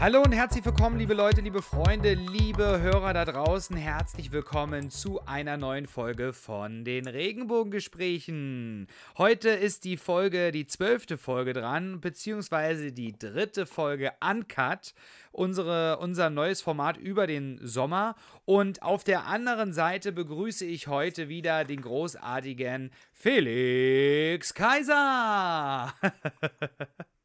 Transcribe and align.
Hallo 0.00 0.22
und 0.22 0.30
herzlich 0.30 0.64
willkommen, 0.64 0.96
liebe 0.96 1.12
Leute, 1.12 1.40
liebe 1.40 1.60
Freunde, 1.60 2.14
liebe 2.14 2.80
Hörer 2.80 3.12
da 3.14 3.24
draußen. 3.24 3.76
Herzlich 3.76 4.30
willkommen 4.30 4.90
zu 4.90 5.26
einer 5.26 5.56
neuen 5.56 5.88
Folge 5.88 6.32
von 6.32 6.84
den 6.84 7.08
Regenbogengesprächen. 7.08 8.86
Heute 9.16 9.48
ist 9.48 9.82
die 9.82 9.96
Folge, 9.96 10.52
die 10.52 10.68
zwölfte 10.68 11.18
Folge 11.18 11.52
dran, 11.52 12.00
beziehungsweise 12.00 12.92
die 12.92 13.18
dritte 13.18 13.66
Folge 13.66 14.12
Uncut, 14.20 14.94
unsere, 15.32 15.98
unser 15.98 16.30
neues 16.30 16.62
Format 16.62 16.96
über 16.96 17.26
den 17.26 17.58
Sommer. 17.60 18.14
Und 18.44 18.82
auf 18.82 19.02
der 19.02 19.26
anderen 19.26 19.72
Seite 19.72 20.12
begrüße 20.12 20.64
ich 20.64 20.86
heute 20.86 21.28
wieder 21.28 21.64
den 21.64 21.82
großartigen 21.82 22.92
Felix 23.12 24.54
Kaiser. 24.54 25.92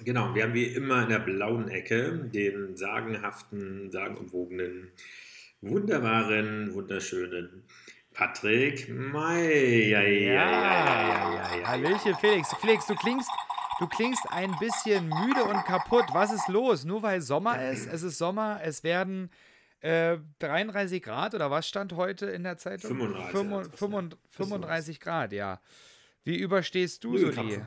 Genau, 0.00 0.34
wir 0.34 0.44
haben 0.44 0.54
wie 0.54 0.66
immer 0.66 1.04
in 1.04 1.08
der 1.08 1.20
blauen 1.20 1.68
Ecke 1.68 2.28
den 2.32 2.76
sagenhaften, 2.76 3.90
sagenumwogenen, 3.90 4.90
wunderbaren, 5.60 6.74
wunderschönen 6.74 7.64
Patrick 8.12 8.88
May. 8.88 9.90
Ja, 9.90 10.00
ja, 10.02 11.36
ja. 11.52 11.68
Hallöchen, 11.68 12.14
Felix. 12.16 12.54
Felix, 12.60 12.86
du 12.86 12.94
klingst, 12.94 13.30
du 13.78 13.86
klingst 13.86 14.24
ein 14.30 14.52
bisschen 14.58 15.08
müde 15.08 15.44
und 15.44 15.64
kaputt. 15.64 16.06
Was 16.12 16.32
ist 16.32 16.48
los? 16.48 16.84
Nur 16.84 17.02
weil 17.02 17.20
Sommer 17.20 17.70
ist? 17.70 17.86
Es 17.86 18.02
ist 18.02 18.18
Sommer, 18.18 18.60
es 18.64 18.82
werden 18.82 19.30
äh, 19.80 20.18
33 20.40 21.02
Grad 21.02 21.34
oder 21.34 21.50
was 21.50 21.68
stand 21.68 21.94
heute 21.94 22.26
in 22.26 22.42
der 22.42 22.56
Zeitung? 22.56 22.96
35, 22.96 23.78
35, 23.78 24.18
35 24.30 25.00
Grad, 25.00 25.32
ja. 25.32 25.60
Wie 26.24 26.36
überstehst 26.36 27.04
du 27.04 27.18
so 27.18 27.30
die 27.30 27.60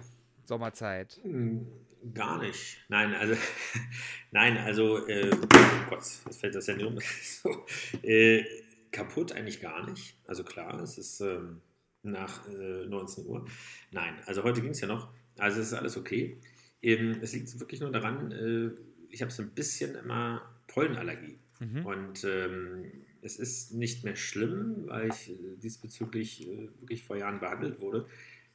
Sommerzeit? 0.45 1.19
Hm, 1.21 1.67
Gar 2.13 2.41
nicht. 2.41 2.77
Nein, 2.89 3.13
also, 3.13 3.35
nein, 4.31 4.57
also, 4.57 5.07
äh, 5.07 5.31
oh 5.33 5.89
Gott, 5.89 6.03
jetzt 6.25 6.39
fällt 6.39 6.55
das 6.55 6.67
ja 6.67 6.75
nicht 6.75 6.85
um. 6.85 6.99
so, 7.23 7.65
äh, 8.03 8.43
kaputt 8.91 9.31
eigentlich 9.31 9.61
gar 9.61 9.89
nicht. 9.89 10.15
Also 10.25 10.43
klar, 10.43 10.81
es 10.81 10.97
ist 10.97 11.21
ähm, 11.21 11.61
nach 12.03 12.47
äh, 12.49 12.85
19 12.85 13.25
Uhr. 13.25 13.45
Nein, 13.91 14.15
also 14.25 14.43
heute 14.43 14.61
ging 14.61 14.71
es 14.71 14.81
ja 14.81 14.87
noch. 14.87 15.11
Also 15.37 15.61
es 15.61 15.67
ist 15.67 15.73
alles 15.73 15.97
okay. 15.97 16.39
Ähm, 16.81 17.17
es 17.21 17.33
liegt 17.33 17.59
wirklich 17.59 17.81
nur 17.81 17.91
daran, 17.91 18.31
äh, 18.31 18.71
ich 19.09 19.21
habe 19.21 19.31
so 19.31 19.41
ein 19.43 19.51
bisschen 19.51 19.95
immer 19.95 20.41
Pollenallergie. 20.67 21.39
Mhm. 21.59 21.85
Und 21.85 22.23
ähm, 22.23 22.91
es 23.21 23.37
ist 23.37 23.73
nicht 23.73 24.03
mehr 24.03 24.15
schlimm, 24.15 24.87
weil 24.87 25.09
ich 25.09 25.29
äh, 25.29 25.57
diesbezüglich 25.57 26.47
äh, 26.47 26.69
wirklich 26.79 27.03
vor 27.03 27.17
Jahren 27.17 27.39
behandelt 27.39 27.79
wurde. 27.79 28.07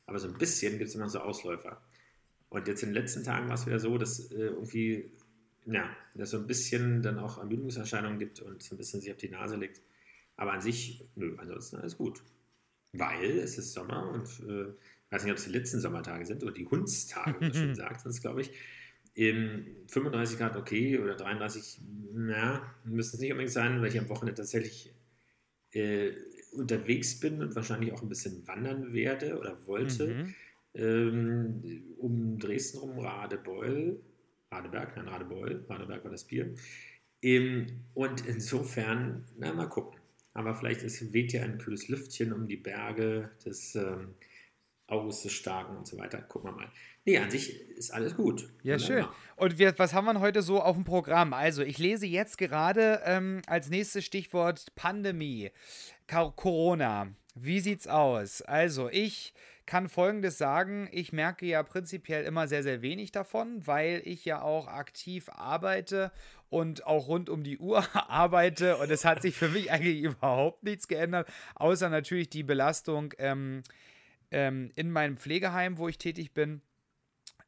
Aber 0.06 0.18
so 0.18 0.28
ein 0.28 0.38
bisschen 0.38 0.78
gibt 0.78 0.88
es 0.88 0.94
immer 0.94 1.08
so 1.08 1.20
Ausläufer. 1.20 1.80
Und 2.52 2.68
jetzt 2.68 2.82
in 2.82 2.90
den 2.90 2.94
letzten 2.94 3.24
Tagen 3.24 3.48
war 3.48 3.54
es 3.54 3.66
wieder 3.66 3.80
so, 3.80 3.96
dass 3.96 4.30
äh, 4.30 4.48
irgendwie, 4.48 5.10
ja, 5.64 5.88
dass 6.14 6.30
so 6.30 6.36
ein 6.36 6.46
bisschen 6.46 7.00
dann 7.00 7.18
auch 7.18 7.38
Ermüdungserscheinungen 7.38 8.18
gibt 8.18 8.40
und 8.40 8.62
so 8.62 8.74
ein 8.74 8.78
bisschen 8.78 9.00
sich 9.00 9.10
auf 9.10 9.16
die 9.16 9.30
Nase 9.30 9.56
legt. 9.56 9.80
Aber 10.36 10.52
an 10.52 10.60
sich, 10.60 11.02
nö, 11.14 11.34
ansonsten 11.38 11.76
alles 11.76 11.96
gut. 11.96 12.22
Weil 12.92 13.38
es 13.38 13.56
ist 13.56 13.72
Sommer 13.72 14.10
und 14.10 14.26
äh, 14.46 14.68
ich 14.68 15.12
weiß 15.12 15.24
nicht, 15.24 15.32
ob 15.32 15.38
es 15.38 15.44
die 15.44 15.50
letzten 15.50 15.80
Sommertage 15.80 16.26
sind 16.26 16.42
oder 16.42 16.52
die 16.52 16.66
Hundstage, 16.66 17.40
wie 17.40 17.44
man 17.44 17.54
schon 17.54 17.74
sagt, 17.74 18.02
sonst 18.02 18.20
glaube 18.20 18.42
ich. 18.42 18.50
Im 19.14 19.66
35 19.88 20.38
Grad 20.38 20.56
okay 20.56 20.98
oder 20.98 21.14
33, 21.16 21.80
na, 22.12 22.74
müsste 22.84 23.16
es 23.16 23.20
nicht 23.22 23.30
unbedingt 23.30 23.52
sein, 23.52 23.80
weil 23.80 23.88
ich 23.88 23.98
am 23.98 24.10
Wochenende 24.10 24.34
tatsächlich 24.34 24.94
äh, 25.70 26.12
unterwegs 26.52 27.18
bin 27.18 27.40
und 27.40 27.54
wahrscheinlich 27.56 27.94
auch 27.94 28.02
ein 28.02 28.10
bisschen 28.10 28.46
wandern 28.46 28.92
werde 28.92 29.38
oder 29.38 29.66
wollte. 29.66 30.08
Mhm 30.08 30.34
ähm, 30.74 31.94
um 31.98 32.38
Dresden 32.38 32.78
rum, 32.78 32.98
Radebeul, 32.98 34.00
Radeberg, 34.50 34.96
nein, 34.96 35.08
Radebeul, 35.08 35.64
Radeberg 35.68 36.04
war 36.04 36.10
das 36.10 36.24
Bier. 36.24 36.54
Ähm, 37.22 37.84
und 37.94 38.26
insofern, 38.26 39.24
na, 39.38 39.52
mal 39.52 39.68
gucken. 39.68 40.00
Aber 40.34 40.54
vielleicht 40.54 40.82
ist, 40.82 41.12
weht 41.12 41.32
ja 41.32 41.42
ein 41.42 41.58
kühles 41.58 41.88
Lüftchen 41.88 42.32
um 42.32 42.46
die 42.46 42.56
Berge 42.56 43.30
des 43.44 43.74
ähm, 43.74 44.14
Auges 44.86 45.22
des 45.22 45.32
Starken 45.32 45.76
und 45.76 45.86
so 45.86 45.98
weiter. 45.98 46.20
Gucken 46.22 46.50
wir 46.50 46.56
mal. 46.56 46.72
Nee, 47.04 47.18
an 47.18 47.30
sich 47.30 47.60
ist 47.70 47.92
alles 47.92 48.14
gut. 48.14 48.48
Ja, 48.62 48.78
schön. 48.78 49.04
Und 49.36 49.58
wir, 49.58 49.76
was 49.78 49.92
haben 49.92 50.04
wir 50.04 50.20
heute 50.20 50.42
so 50.42 50.60
auf 50.60 50.76
dem 50.76 50.84
Programm? 50.84 51.32
Also, 51.32 51.62
ich 51.62 51.78
lese 51.78 52.06
jetzt 52.06 52.38
gerade 52.38 53.00
ähm, 53.04 53.42
als 53.46 53.70
nächstes 53.70 54.04
Stichwort 54.04 54.74
Pandemie, 54.74 55.50
Corona. 56.06 57.14
Wie 57.34 57.60
sieht's 57.60 57.86
aus? 57.86 58.42
Also, 58.42 58.88
ich 58.88 59.34
kann 59.66 59.88
Folgendes 59.88 60.38
sagen, 60.38 60.88
ich 60.92 61.12
merke 61.12 61.46
ja 61.46 61.62
prinzipiell 61.62 62.24
immer 62.24 62.48
sehr, 62.48 62.62
sehr 62.62 62.82
wenig 62.82 63.12
davon, 63.12 63.66
weil 63.66 64.02
ich 64.04 64.24
ja 64.24 64.42
auch 64.42 64.66
aktiv 64.66 65.28
arbeite 65.30 66.12
und 66.50 66.86
auch 66.86 67.08
rund 67.08 67.30
um 67.30 67.44
die 67.44 67.58
Uhr 67.58 67.84
arbeite. 68.10 68.76
Und 68.78 68.90
es 68.90 69.04
hat 69.04 69.22
sich 69.22 69.36
für 69.36 69.48
mich 69.48 69.70
eigentlich 69.70 70.02
überhaupt 70.02 70.62
nichts 70.64 70.88
geändert, 70.88 71.28
außer 71.54 71.88
natürlich 71.88 72.28
die 72.30 72.42
Belastung 72.42 73.14
ähm, 73.18 73.62
ähm, 74.30 74.72
in 74.74 74.90
meinem 74.90 75.16
Pflegeheim, 75.16 75.78
wo 75.78 75.88
ich 75.88 75.98
tätig 75.98 76.32
bin. 76.34 76.62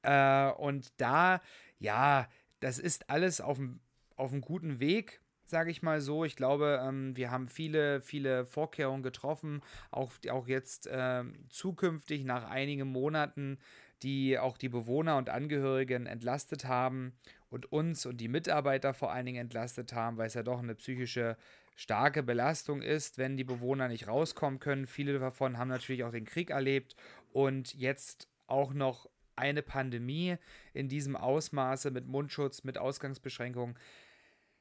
Äh, 0.03 0.51
und 0.53 0.93
da, 0.99 1.41
ja, 1.79 2.29
das 2.61 2.79
ist 2.79 3.11
alles 3.11 3.41
auf 3.41 3.59
einem 3.59 4.41
guten 4.41 4.81
Weg 4.81 5.21
sage 5.47 5.71
ich 5.71 5.83
mal 5.83 6.01
so. 6.01 6.25
Ich 6.25 6.37
glaube, 6.37 6.83
ähm, 6.83 7.17
wir 7.17 7.31
haben 7.31 7.49
viele, 7.49 8.01
viele 8.01 8.47
Vorkehrungen 8.47 9.03
getroffen, 9.03 9.63
auch, 9.91 10.13
auch 10.31 10.49
jetzt 10.49 10.87
äh, 10.87 11.25
zukünftig 11.49 12.25
nach 12.25 12.49
einigen 12.49 12.89
Monaten, 12.89 13.59
die 14.03 14.39
auch 14.39 14.59
die 14.59 14.69
Bewohner 14.69 15.17
und 15.17 15.31
Angehörigen 15.31 16.07
entlastet 16.07 16.67
haben 16.67 17.15
und 17.49 17.73
uns 17.73 18.05
und 18.07 18.19
die 18.19 18.29
Mitarbeiter 18.29 18.95
vor 18.95 19.13
allen 19.13 19.27
Dingen 19.27 19.43
entlastet 19.43 19.93
haben, 19.93 20.17
weil 20.17 20.27
es 20.27 20.35
ja 20.35 20.43
doch 20.43 20.59
eine 20.59 20.75
psychische 20.75 21.37
starke 21.77 22.23
Belastung 22.23 22.83
ist, 22.83 23.19
wenn 23.19 23.37
die 23.37 23.45
Bewohner 23.45 23.89
nicht 23.89 24.07
rauskommen 24.07 24.61
können. 24.61 24.87
Viele 24.87 25.19
davon 25.19 25.59
haben 25.59 25.69
natürlich 25.69 26.05
auch 26.05 26.13
den 26.13 26.25
Krieg 26.25 26.51
erlebt 26.51 26.97
und 27.33 27.75
jetzt 27.75 28.29
auch 28.47 28.75
noch 28.75 29.09
eine 29.37 29.63
Pandemie 29.63 30.37
in 30.73 30.89
diesem 30.89 31.17
Ausmaße 31.17 31.91
mit 31.91 32.07
Mundschutz, 32.07 32.63
mit 32.65 32.79
Ausgangsbeschränkungen. 32.79 33.77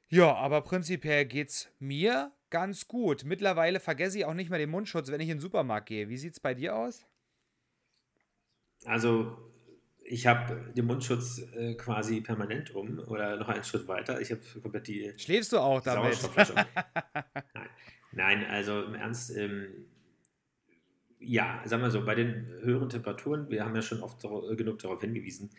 Ja, 0.10 0.34
aber 0.36 0.62
prinzipiell 0.62 1.26
geht's 1.26 1.70
mir 1.80 2.32
ganz 2.50 2.88
gut. 2.88 3.24
Mittlerweile 3.26 3.80
vergesse 3.80 4.20
ich 4.20 4.26
auch 4.26 4.34
nicht 4.34 4.50
mehr 4.50 4.60
den 4.60 4.70
Mundschutz, 4.70 5.10
wenn 5.10 5.20
ich 5.20 5.30
in 5.30 5.38
den 5.38 5.42
Supermarkt 5.42 5.88
gehe. 5.88 6.10
Wie 6.10 6.18
sieht's 6.18 6.40
bei 6.40 6.54
dir 6.54 6.76
aus? 6.76 7.06
Also, 8.86 9.38
ich 10.04 10.28
habe 10.28 10.72
den 10.76 10.86
Mundschutz 10.86 11.42
äh, 11.56 11.74
quasi 11.76 12.22
permanent 12.22 12.76
um 12.76 13.00
oder 13.00 13.38
noch 13.38 13.50
einen 13.50 13.64
Schritt 13.64 13.88
weiter. 13.88 14.22
Ich 14.22 14.32
habe 14.32 14.42
komplett 14.62 14.88
die. 14.88 15.14
Schläfst 15.18 15.52
du 15.54 15.60
auch 15.60 15.82
damit? 15.82 16.18
Nein. 16.56 16.66
Nein, 18.16 18.46
also 18.46 18.84
im 18.84 18.94
Ernst, 18.94 19.36
ähm, 19.36 19.88
ja, 21.20 21.62
sagen 21.66 21.82
wir 21.82 21.90
so, 21.90 22.06
bei 22.06 22.16
den 22.16 22.46
höheren 22.62 22.90
Temperaturen, 22.90 23.50
wir 23.50 23.66
haben 23.66 23.76
ja 23.76 23.82
schon 23.82 24.04
oft 24.04 24.22
genug 24.56 24.80
darauf 24.80 25.02
hingewiesen, 25.02 25.50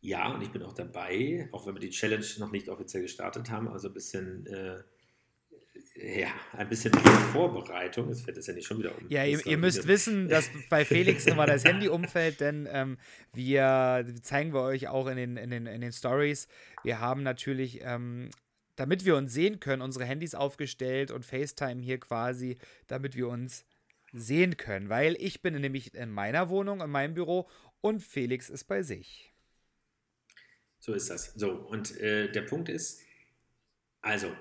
ja, 0.00 0.32
und 0.32 0.42
ich 0.42 0.50
bin 0.50 0.62
auch 0.62 0.74
dabei, 0.74 1.48
auch 1.52 1.66
wenn 1.66 1.74
wir 1.74 1.80
die 1.80 1.90
Challenge 1.90 2.24
noch 2.38 2.50
nicht 2.50 2.68
offiziell 2.68 3.02
gestartet 3.02 3.50
haben, 3.50 3.68
also 3.68 3.88
ein 3.88 3.94
bisschen, 3.94 4.46
äh, 4.46 6.20
ja, 6.20 6.28
ein 6.52 6.68
bisschen 6.68 6.92
Vorbereitung. 7.32 8.08
Es 8.08 8.22
fällt 8.22 8.36
das 8.36 8.46
ja 8.46 8.54
nicht 8.54 8.66
schon 8.66 8.78
wieder 8.78 8.96
um. 8.96 9.08
Ja, 9.08 9.24
ihr, 9.24 9.44
ihr 9.44 9.58
müsst 9.58 9.88
wissen, 9.88 10.28
dass 10.28 10.48
bei 10.70 10.84
Felix 10.84 11.26
immer 11.26 11.46
das 11.46 11.64
Handy 11.64 11.88
umfällt, 11.88 12.40
denn 12.40 12.68
ähm, 12.70 12.98
wir 13.32 14.06
zeigen 14.22 14.52
wir 14.52 14.62
euch 14.62 14.88
auch 14.88 15.08
in 15.08 15.16
den, 15.16 15.36
in 15.36 15.50
den, 15.50 15.66
in 15.66 15.80
den 15.80 15.92
Stories. 15.92 16.46
Wir 16.84 17.00
haben 17.00 17.24
natürlich 17.24 17.80
ähm, 17.82 18.30
damit 18.78 19.04
wir 19.04 19.16
uns 19.16 19.32
sehen 19.32 19.58
können, 19.58 19.82
unsere 19.82 20.04
Handys 20.04 20.36
aufgestellt 20.36 21.10
und 21.10 21.24
FaceTime 21.24 21.82
hier 21.82 21.98
quasi, 21.98 22.58
damit 22.86 23.16
wir 23.16 23.26
uns 23.26 23.64
sehen 24.12 24.56
können. 24.56 24.88
Weil 24.88 25.16
ich 25.18 25.42
bin 25.42 25.60
nämlich 25.60 25.94
in 25.94 26.12
meiner 26.12 26.48
Wohnung, 26.48 26.80
in 26.80 26.90
meinem 26.90 27.14
Büro 27.14 27.48
und 27.80 28.04
Felix 28.04 28.48
ist 28.48 28.64
bei 28.64 28.82
sich. 28.84 29.32
So 30.80 30.92
ist 30.92 31.10
das. 31.10 31.34
So, 31.34 31.50
und 31.52 31.98
äh, 32.00 32.30
der 32.30 32.42
Punkt 32.42 32.68
ist, 32.68 33.00
also, 34.00 34.32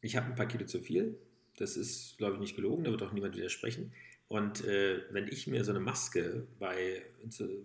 ich 0.00 0.16
habe 0.16 0.26
ein 0.26 0.34
paar 0.34 0.48
Kilo 0.48 0.66
zu 0.66 0.80
viel. 0.80 1.18
Das 1.56 1.76
ist, 1.76 2.18
glaube 2.18 2.34
ich, 2.34 2.40
nicht 2.40 2.56
gelogen, 2.56 2.84
da 2.84 2.90
wird 2.90 3.02
auch 3.02 3.12
niemand 3.12 3.36
widersprechen. 3.36 3.92
Und 4.28 4.64
äh, 4.64 5.02
wenn 5.10 5.28
ich 5.28 5.46
mir 5.46 5.64
so 5.64 5.70
eine 5.70 5.80
Maske 5.80 6.46
bei 6.58 7.02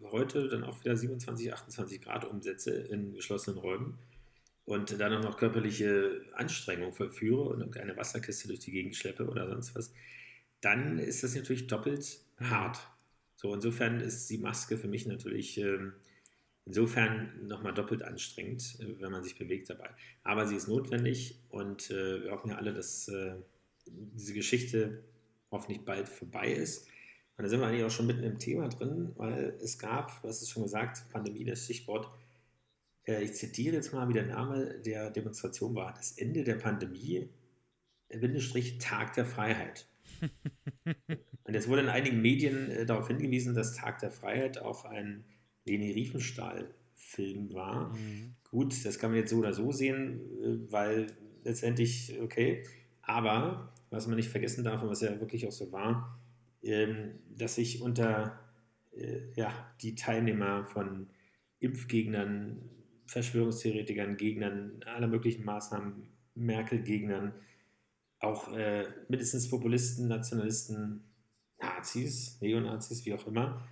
heute 0.04 0.48
dann 0.48 0.64
auch 0.64 0.84
wieder 0.84 0.96
27, 0.96 1.52
28 1.54 2.02
Grad 2.02 2.24
umsetze 2.26 2.72
in 2.72 3.14
geschlossenen 3.14 3.58
Räumen 3.58 3.98
und 4.66 5.00
dann 5.00 5.14
auch 5.14 5.24
noch 5.24 5.38
körperliche 5.38 6.22
Anstrengung 6.34 6.94
vollführe 6.94 7.42
und 7.42 7.78
eine 7.78 7.98
Wasserkiste 7.98 8.48
durch 8.48 8.60
die 8.60 8.72
Gegend 8.72 8.96
schleppe 8.96 9.26
oder 9.28 9.50
sonst 9.50 9.76
was, 9.76 9.92
dann 10.62 11.00
ist 11.00 11.24
das 11.24 11.36
natürlich 11.36 11.66
doppelt 11.66 12.20
hart. 12.40 12.80
So, 13.36 13.54
insofern 13.54 14.00
ist 14.00 14.30
die 14.30 14.38
Maske 14.38 14.78
für 14.78 14.88
mich 14.88 15.08
natürlich 15.08 15.58
ähm, 15.58 15.94
Insofern 16.66 17.48
nochmal 17.48 17.74
doppelt 17.74 18.04
anstrengend, 18.04 18.78
äh, 18.80 19.00
wenn 19.00 19.12
man 19.12 19.24
sich 19.24 19.38
bewegt 19.38 19.70
dabei. 19.70 19.90
Aber 20.24 20.48
sie 20.48 20.56
ist 20.56 20.68
notwendig 20.68 21.40
und 21.50 21.90
äh, 21.90 22.24
wir 22.24 22.32
hoffen 22.32 22.52
ja 22.52 22.58
alle, 22.58 22.74
dass, 22.74 23.08
äh, 23.08 23.36
diese 23.86 24.34
Geschichte 24.34 25.04
hoffentlich 25.50 25.84
bald 25.84 26.08
vorbei 26.08 26.52
ist. 26.52 26.88
Und 27.38 27.44
da 27.44 27.50
sind 27.50 27.60
wir 27.60 27.68
eigentlich 27.68 27.84
auch 27.84 27.92
schon 27.92 28.08
mitten 28.08 28.24
im 28.24 28.38
Thema 28.38 28.68
drin, 28.70 29.12
weil 29.16 29.58
es 29.62 29.80
gab, 29.80 30.22
du 30.22 30.28
hast 30.28 30.42
es 30.42 30.50
schon 30.50 30.64
gesagt, 30.64 31.10
Pandemie, 31.10 31.44
das 31.44 31.64
Stichwort, 31.64 32.10
äh, 33.06 33.24
ich 33.24 33.34
zitiere 33.34 33.76
jetzt 33.76 33.94
mal, 33.94 34.08
wie 34.10 34.14
der 34.14 34.28
Name 34.28 34.80
der 34.80 35.10
Demonstration 35.10 35.76
war, 35.76 35.94
das 35.94 36.14
Ende 36.14 36.44
der 36.44 36.56
Pandemie, 36.56 37.30
Bindestrich 38.10 38.78
Tag 38.78 39.14
der 39.14 39.26
Freiheit. 39.26 39.88
Und 41.44 41.54
jetzt 41.54 41.68
wurde 41.68 41.82
in 41.82 41.90
einigen 41.90 42.22
Medien 42.22 42.70
äh, 42.70 42.86
darauf 42.86 43.08
hingewiesen, 43.08 43.56
dass 43.56 43.76
Tag 43.76 44.00
der 44.00 44.12
Freiheit 44.12 44.60
auch 44.60 44.86
ein 44.86 45.26
Leni 45.66 45.92
Riefenstahl-Film 45.92 47.54
war. 47.54 47.94
Mhm. 47.94 48.36
Gut, 48.50 48.86
das 48.86 49.00
kann 49.00 49.12
man 49.12 49.20
jetzt 49.20 49.30
so 49.30 49.38
oder 49.38 49.54
so 49.54 49.72
sehen, 49.72 50.20
äh, 50.42 50.72
weil 50.72 51.08
letztendlich, 51.44 52.20
okay, 52.22 52.64
aber 53.02 53.74
was 53.90 54.08
man 54.08 54.16
nicht 54.16 54.30
vergessen 54.30 54.64
darf 54.64 54.82
und 54.82 54.90
was 54.90 55.02
ja 55.02 55.20
wirklich 55.20 55.48
auch 55.48 55.52
so 55.52 55.72
war, 55.72 56.20
ähm, 56.64 57.20
dass 57.30 57.56
sich 57.56 57.82
unter 57.82 58.40
äh, 58.92 59.32
ja, 59.36 59.52
die 59.82 59.96
Teilnehmer 59.96 60.64
von 60.64 61.08
Impfgegnern, 61.60 62.70
Verschwörungstheoretikern, 63.08 64.18
Gegnern 64.18 64.82
aller 64.86 65.08
möglichen 65.08 65.44
Maßnahmen, 65.44 66.08
Merkel-Gegnern, 66.36 67.34
auch 68.20 68.54
äh, 68.54 68.86
mindestens 69.10 69.50
Populisten, 69.50 70.08
Nationalisten, 70.08 71.04
Nazis, 71.60 72.40
Neonazis, 72.42 73.06
wie 73.06 73.14
auch 73.14 73.28
immer, 73.28 73.68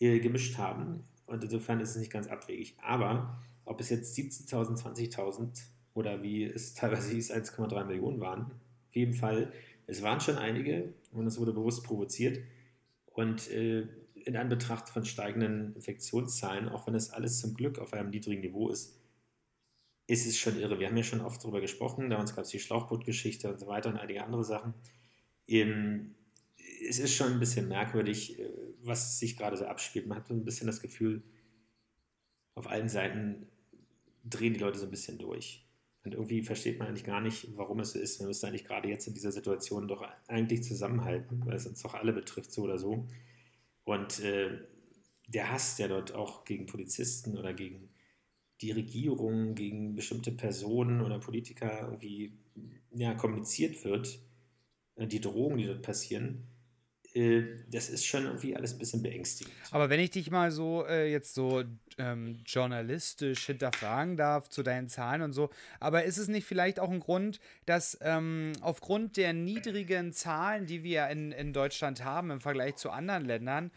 äh, 0.00 0.18
gemischt 0.20 0.58
haben. 0.58 1.04
Und 1.32 1.42
insofern 1.42 1.80
ist 1.80 1.90
es 1.90 1.96
nicht 1.96 2.12
ganz 2.12 2.28
abwegig. 2.28 2.76
Aber 2.82 3.42
ob 3.64 3.80
es 3.80 3.88
jetzt 3.88 4.16
17.000, 4.18 4.82
20.000 4.82 5.62
oder 5.94 6.22
wie 6.22 6.44
es 6.44 6.74
teilweise 6.74 7.14
hieß, 7.14 7.32
1,3 7.32 7.84
Millionen 7.86 8.20
waren, 8.20 8.42
auf 8.42 8.96
jeden 8.96 9.14
Fall, 9.14 9.50
es 9.86 10.02
waren 10.02 10.20
schon 10.20 10.36
einige 10.36 10.92
und 11.10 11.26
es 11.26 11.38
wurde 11.38 11.54
bewusst 11.54 11.84
provoziert. 11.84 12.38
Und 13.06 13.50
äh, 13.50 13.86
in 14.14 14.36
Anbetracht 14.36 14.90
von 14.90 15.06
steigenden 15.06 15.74
Infektionszahlen, 15.74 16.68
auch 16.68 16.86
wenn 16.86 16.94
es 16.94 17.10
alles 17.10 17.40
zum 17.40 17.54
Glück 17.54 17.78
auf 17.78 17.94
einem 17.94 18.10
niedrigen 18.10 18.42
Niveau 18.42 18.68
ist, 18.68 19.00
ist 20.06 20.26
es 20.26 20.36
schon 20.36 20.60
irre. 20.60 20.78
Wir 20.78 20.88
haben 20.88 20.96
ja 20.98 21.02
schon 21.02 21.22
oft 21.22 21.42
darüber 21.42 21.62
gesprochen, 21.62 22.10
damals 22.10 22.36
gab 22.36 22.44
es 22.44 22.50
die 22.50 22.60
Schlauchbootgeschichte 22.60 23.50
und 23.50 23.58
so 23.58 23.66
weiter 23.68 23.88
und 23.88 23.96
einige 23.96 24.22
andere 24.22 24.44
Sachen. 24.44 24.74
Ähm, 25.48 26.14
es 26.88 26.98
ist 26.98 27.14
schon 27.14 27.32
ein 27.32 27.40
bisschen 27.40 27.68
merkwürdig, 27.68 28.38
äh, 28.38 28.50
was 28.82 29.18
sich 29.18 29.36
gerade 29.36 29.56
so 29.56 29.66
abspielt. 29.66 30.06
Man 30.06 30.18
hat 30.18 30.28
so 30.28 30.34
ein 30.34 30.44
bisschen 30.44 30.66
das 30.66 30.80
Gefühl, 30.80 31.22
auf 32.54 32.68
allen 32.68 32.88
Seiten 32.88 33.46
drehen 34.24 34.54
die 34.54 34.60
Leute 34.60 34.78
so 34.78 34.86
ein 34.86 34.90
bisschen 34.90 35.18
durch. 35.18 35.66
Und 36.04 36.14
irgendwie 36.14 36.42
versteht 36.42 36.78
man 36.78 36.88
eigentlich 36.88 37.04
gar 37.04 37.20
nicht, 37.20 37.56
warum 37.56 37.80
es 37.80 37.92
so 37.92 37.98
ist. 37.98 38.18
Wir 38.18 38.26
müssen 38.26 38.46
eigentlich 38.46 38.64
gerade 38.64 38.88
jetzt 38.88 39.06
in 39.06 39.14
dieser 39.14 39.30
Situation 39.30 39.86
doch 39.86 40.04
eigentlich 40.26 40.64
zusammenhalten, 40.64 41.44
weil 41.46 41.54
es 41.54 41.66
uns 41.66 41.82
doch 41.82 41.94
alle 41.94 42.12
betrifft, 42.12 42.52
so 42.52 42.62
oder 42.62 42.78
so. 42.78 43.06
Und 43.84 44.20
äh, 44.20 44.58
der 45.28 45.52
Hass, 45.52 45.76
der 45.76 45.88
dort 45.88 46.12
auch 46.12 46.44
gegen 46.44 46.66
Polizisten 46.66 47.36
oder 47.38 47.54
gegen 47.54 47.88
die 48.60 48.72
Regierung, 48.72 49.54
gegen 49.54 49.94
bestimmte 49.94 50.32
Personen 50.32 51.00
oder 51.00 51.18
Politiker 51.18 51.88
irgendwie 51.88 52.38
ja, 52.90 53.14
kommuniziert 53.14 53.84
wird, 53.84 54.18
äh, 54.96 55.06
die 55.06 55.20
Drohungen, 55.20 55.58
die 55.58 55.66
dort 55.66 55.82
passieren, 55.82 56.48
das 57.14 57.90
ist 57.90 58.06
schon 58.06 58.24
irgendwie 58.24 58.56
alles 58.56 58.72
ein 58.72 58.78
bisschen 58.78 59.02
beängstigend. 59.02 59.52
Aber 59.70 59.90
wenn 59.90 60.00
ich 60.00 60.10
dich 60.10 60.30
mal 60.30 60.50
so 60.50 60.86
äh, 60.86 61.10
jetzt 61.10 61.34
so 61.34 61.62
ähm, 61.98 62.40
journalistisch 62.46 63.44
hinterfragen 63.46 64.16
darf 64.16 64.48
zu 64.48 64.62
deinen 64.62 64.88
Zahlen 64.88 65.20
und 65.20 65.32
so, 65.32 65.50
aber 65.78 66.04
ist 66.04 66.16
es 66.16 66.28
nicht 66.28 66.46
vielleicht 66.46 66.80
auch 66.80 66.90
ein 66.90 67.00
Grund, 67.00 67.38
dass 67.66 67.98
ähm, 68.00 68.52
aufgrund 68.62 69.18
der 69.18 69.34
niedrigen 69.34 70.12
Zahlen, 70.12 70.66
die 70.66 70.82
wir 70.82 71.08
in, 71.08 71.32
in 71.32 71.52
Deutschland 71.52 72.02
haben 72.02 72.30
im 72.30 72.40
Vergleich 72.40 72.76
zu 72.76 72.90
anderen 72.90 73.26
Ländern, 73.26 73.70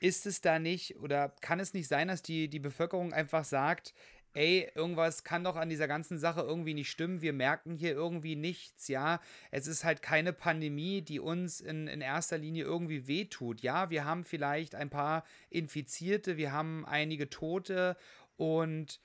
ist 0.00 0.26
es 0.26 0.40
da 0.40 0.58
nicht 0.58 0.96
oder 0.96 1.32
kann 1.40 1.60
es 1.60 1.74
nicht 1.74 1.88
sein, 1.88 2.08
dass 2.08 2.22
die, 2.22 2.48
die 2.48 2.58
Bevölkerung 2.58 3.12
einfach 3.12 3.44
sagt, 3.44 3.94
ey, 4.38 4.70
irgendwas 4.76 5.24
kann 5.24 5.42
doch 5.42 5.56
an 5.56 5.68
dieser 5.68 5.88
ganzen 5.88 6.16
Sache 6.16 6.42
irgendwie 6.42 6.72
nicht 6.72 6.90
stimmen. 6.90 7.22
Wir 7.22 7.32
merken 7.32 7.74
hier 7.74 7.90
irgendwie 7.90 8.36
nichts, 8.36 8.86
ja. 8.86 9.20
Es 9.50 9.66
ist 9.66 9.82
halt 9.82 10.00
keine 10.00 10.32
Pandemie, 10.32 11.02
die 11.02 11.18
uns 11.18 11.60
in, 11.60 11.88
in 11.88 12.00
erster 12.00 12.38
Linie 12.38 12.62
irgendwie 12.62 13.08
wehtut. 13.08 13.62
Ja, 13.62 13.90
wir 13.90 14.04
haben 14.04 14.22
vielleicht 14.22 14.76
ein 14.76 14.90
paar 14.90 15.24
Infizierte, 15.50 16.36
wir 16.36 16.52
haben 16.52 16.86
einige 16.86 17.28
Tote 17.28 17.96
und 18.36 19.00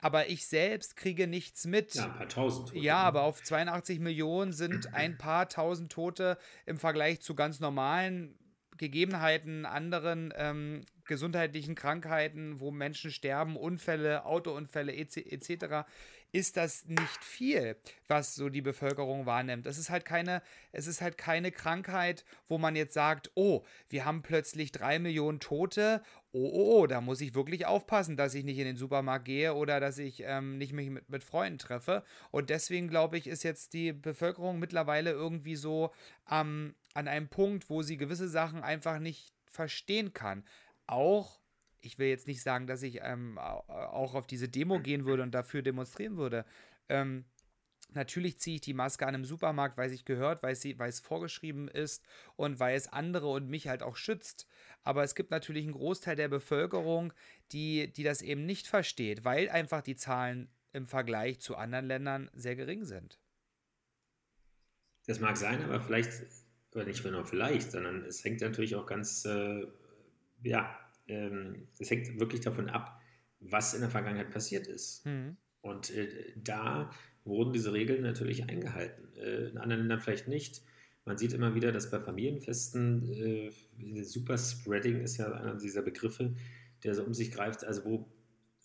aber 0.00 0.28
ich 0.28 0.46
selbst 0.46 0.94
kriege 0.94 1.26
nichts 1.26 1.66
mit. 1.66 1.94
Ja, 1.94 2.04
ein 2.04 2.14
paar 2.14 2.28
tausend 2.28 2.68
Tote. 2.68 2.78
Ja, 2.78 3.00
ne? 3.00 3.06
aber 3.08 3.22
auf 3.22 3.42
82 3.42 3.98
Millionen 3.98 4.52
sind 4.52 4.94
ein 4.94 5.18
paar 5.18 5.48
tausend 5.48 5.90
Tote 5.90 6.38
im 6.66 6.78
Vergleich 6.78 7.20
zu 7.20 7.34
ganz 7.34 7.58
normalen 7.58 8.38
Gegebenheiten, 8.76 9.66
anderen 9.66 10.32
ähm, 10.36 10.82
gesundheitlichen 11.08 11.74
Krankheiten, 11.74 12.60
wo 12.60 12.70
Menschen 12.70 13.10
sterben, 13.10 13.56
Unfälle, 13.56 14.24
Autounfälle 14.24 14.94
etc., 14.94 15.84
ist 16.32 16.58
das 16.58 16.84
nicht 16.86 17.24
viel, 17.24 17.76
was 18.06 18.34
so 18.34 18.50
die 18.50 18.60
Bevölkerung 18.60 19.24
wahrnimmt. 19.24 19.66
Es 19.66 19.78
ist 19.78 19.88
halt 19.88 20.04
keine, 20.04 20.42
es 20.72 20.86
ist 20.86 21.00
halt 21.00 21.16
keine 21.16 21.50
Krankheit, 21.50 22.24
wo 22.48 22.58
man 22.58 22.76
jetzt 22.76 22.92
sagt, 22.94 23.30
oh, 23.34 23.64
wir 23.88 24.04
haben 24.04 24.22
plötzlich 24.22 24.70
drei 24.70 24.98
Millionen 24.98 25.40
Tote. 25.40 26.02
Oh, 26.32 26.50
oh, 26.52 26.80
oh, 26.80 26.86
da 26.86 27.00
muss 27.00 27.22
ich 27.22 27.34
wirklich 27.34 27.64
aufpassen, 27.64 28.16
dass 28.18 28.34
ich 28.34 28.44
nicht 28.44 28.58
in 28.58 28.66
den 28.66 28.76
Supermarkt 28.76 29.24
gehe 29.24 29.54
oder 29.54 29.80
dass 29.80 29.96
ich 29.96 30.22
ähm, 30.26 30.58
nicht 30.58 30.74
mich 30.74 30.90
mit, 30.90 31.08
mit 31.08 31.24
Freunden 31.24 31.58
treffe. 31.58 32.04
Und 32.30 32.50
deswegen 32.50 32.88
glaube 32.88 33.16
ich, 33.16 33.26
ist 33.26 33.42
jetzt 33.42 33.72
die 33.72 33.94
Bevölkerung 33.94 34.58
mittlerweile 34.58 35.12
irgendwie 35.12 35.56
so 35.56 35.92
ähm, 36.30 36.74
an 36.92 37.08
einem 37.08 37.28
Punkt, 37.28 37.70
wo 37.70 37.80
sie 37.80 37.96
gewisse 37.96 38.28
Sachen 38.28 38.62
einfach 38.62 38.98
nicht 38.98 39.32
verstehen 39.46 40.12
kann 40.12 40.44
auch, 40.88 41.40
ich 41.80 41.98
will 41.98 42.08
jetzt 42.08 42.26
nicht 42.26 42.42
sagen, 42.42 42.66
dass 42.66 42.82
ich 42.82 43.00
ähm, 43.02 43.38
auch 43.38 44.14
auf 44.14 44.26
diese 44.26 44.48
Demo 44.48 44.80
gehen 44.80 45.04
würde 45.04 45.22
und 45.22 45.32
dafür 45.32 45.62
demonstrieren 45.62 46.16
würde. 46.16 46.44
Ähm, 46.88 47.24
Natürlich 47.94 48.38
ziehe 48.38 48.56
ich 48.56 48.60
die 48.60 48.74
Maske 48.74 49.06
an 49.06 49.14
im 49.14 49.24
Supermarkt, 49.24 49.78
weil 49.78 49.90
es 49.90 50.04
gehört, 50.04 50.42
weil, 50.42 50.54
sie, 50.54 50.78
weil 50.78 50.90
es 50.90 51.00
vorgeschrieben 51.00 51.68
ist 51.68 52.04
und 52.36 52.60
weil 52.60 52.76
es 52.76 52.86
andere 52.86 53.28
und 53.28 53.48
mich 53.48 53.68
halt 53.68 53.82
auch 53.82 53.96
schützt. 53.96 54.46
Aber 54.82 55.04
es 55.04 55.14
gibt 55.14 55.30
natürlich 55.30 55.64
einen 55.64 55.72
Großteil 55.72 56.14
der 56.14 56.28
Bevölkerung, 56.28 57.14
die, 57.52 57.90
die 57.90 58.02
das 58.02 58.20
eben 58.20 58.44
nicht 58.44 58.66
versteht, 58.66 59.24
weil 59.24 59.48
einfach 59.48 59.80
die 59.80 59.96
Zahlen 59.96 60.50
im 60.72 60.86
Vergleich 60.86 61.40
zu 61.40 61.56
anderen 61.56 61.86
Ländern 61.86 62.30
sehr 62.34 62.56
gering 62.56 62.84
sind. 62.84 63.18
Das 65.06 65.20
mag 65.20 65.38
sein, 65.38 65.64
aber 65.64 65.80
vielleicht, 65.80 66.12
oder 66.72 66.84
nicht 66.84 67.02
nur 67.02 67.24
vielleicht, 67.24 67.70
sondern 67.70 68.04
es 68.04 68.22
hängt 68.22 68.42
natürlich 68.42 68.76
auch 68.76 68.84
ganz 68.84 69.24
äh, 69.24 69.66
ja, 70.42 70.78
es 71.08 71.90
hängt 71.90 72.20
wirklich 72.20 72.40
davon 72.40 72.68
ab, 72.68 73.00
was 73.40 73.74
in 73.74 73.80
der 73.80 73.90
Vergangenheit 73.90 74.30
passiert 74.30 74.66
ist. 74.66 75.06
Mhm. 75.06 75.36
Und 75.60 75.90
äh, 75.90 76.32
da 76.36 76.90
wurden 77.24 77.52
diese 77.52 77.72
Regeln 77.72 78.02
natürlich 78.02 78.48
eingehalten. 78.48 79.14
Äh, 79.16 79.48
in 79.48 79.58
anderen 79.58 79.82
Ländern 79.82 80.00
vielleicht 80.00 80.28
nicht. 80.28 80.62
Man 81.04 81.16
sieht 81.16 81.32
immer 81.32 81.54
wieder, 81.54 81.72
dass 81.72 81.90
bei 81.90 82.00
Familienfesten 82.00 83.08
äh, 83.08 84.02
Superspreading 84.02 85.00
ist 85.00 85.16
ja 85.16 85.32
einer 85.32 85.54
dieser 85.54 85.82
Begriffe, 85.82 86.34
der 86.84 86.94
so 86.94 87.02
um 87.02 87.14
sich 87.14 87.30
greift, 87.30 87.64
also 87.64 87.84
wo 87.84 88.08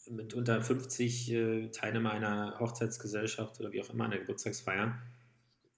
mit 0.10 0.34
unter 0.34 0.62
50 0.62 1.32
äh, 1.32 1.70
Teilnehmer 1.70 2.12
einer 2.12 2.60
Hochzeitsgesellschaft 2.60 3.60
oder 3.60 3.72
wie 3.72 3.82
auch 3.82 3.90
immer 3.90 4.06
einer 4.06 4.18
Geburtstagsfeier 4.18 5.02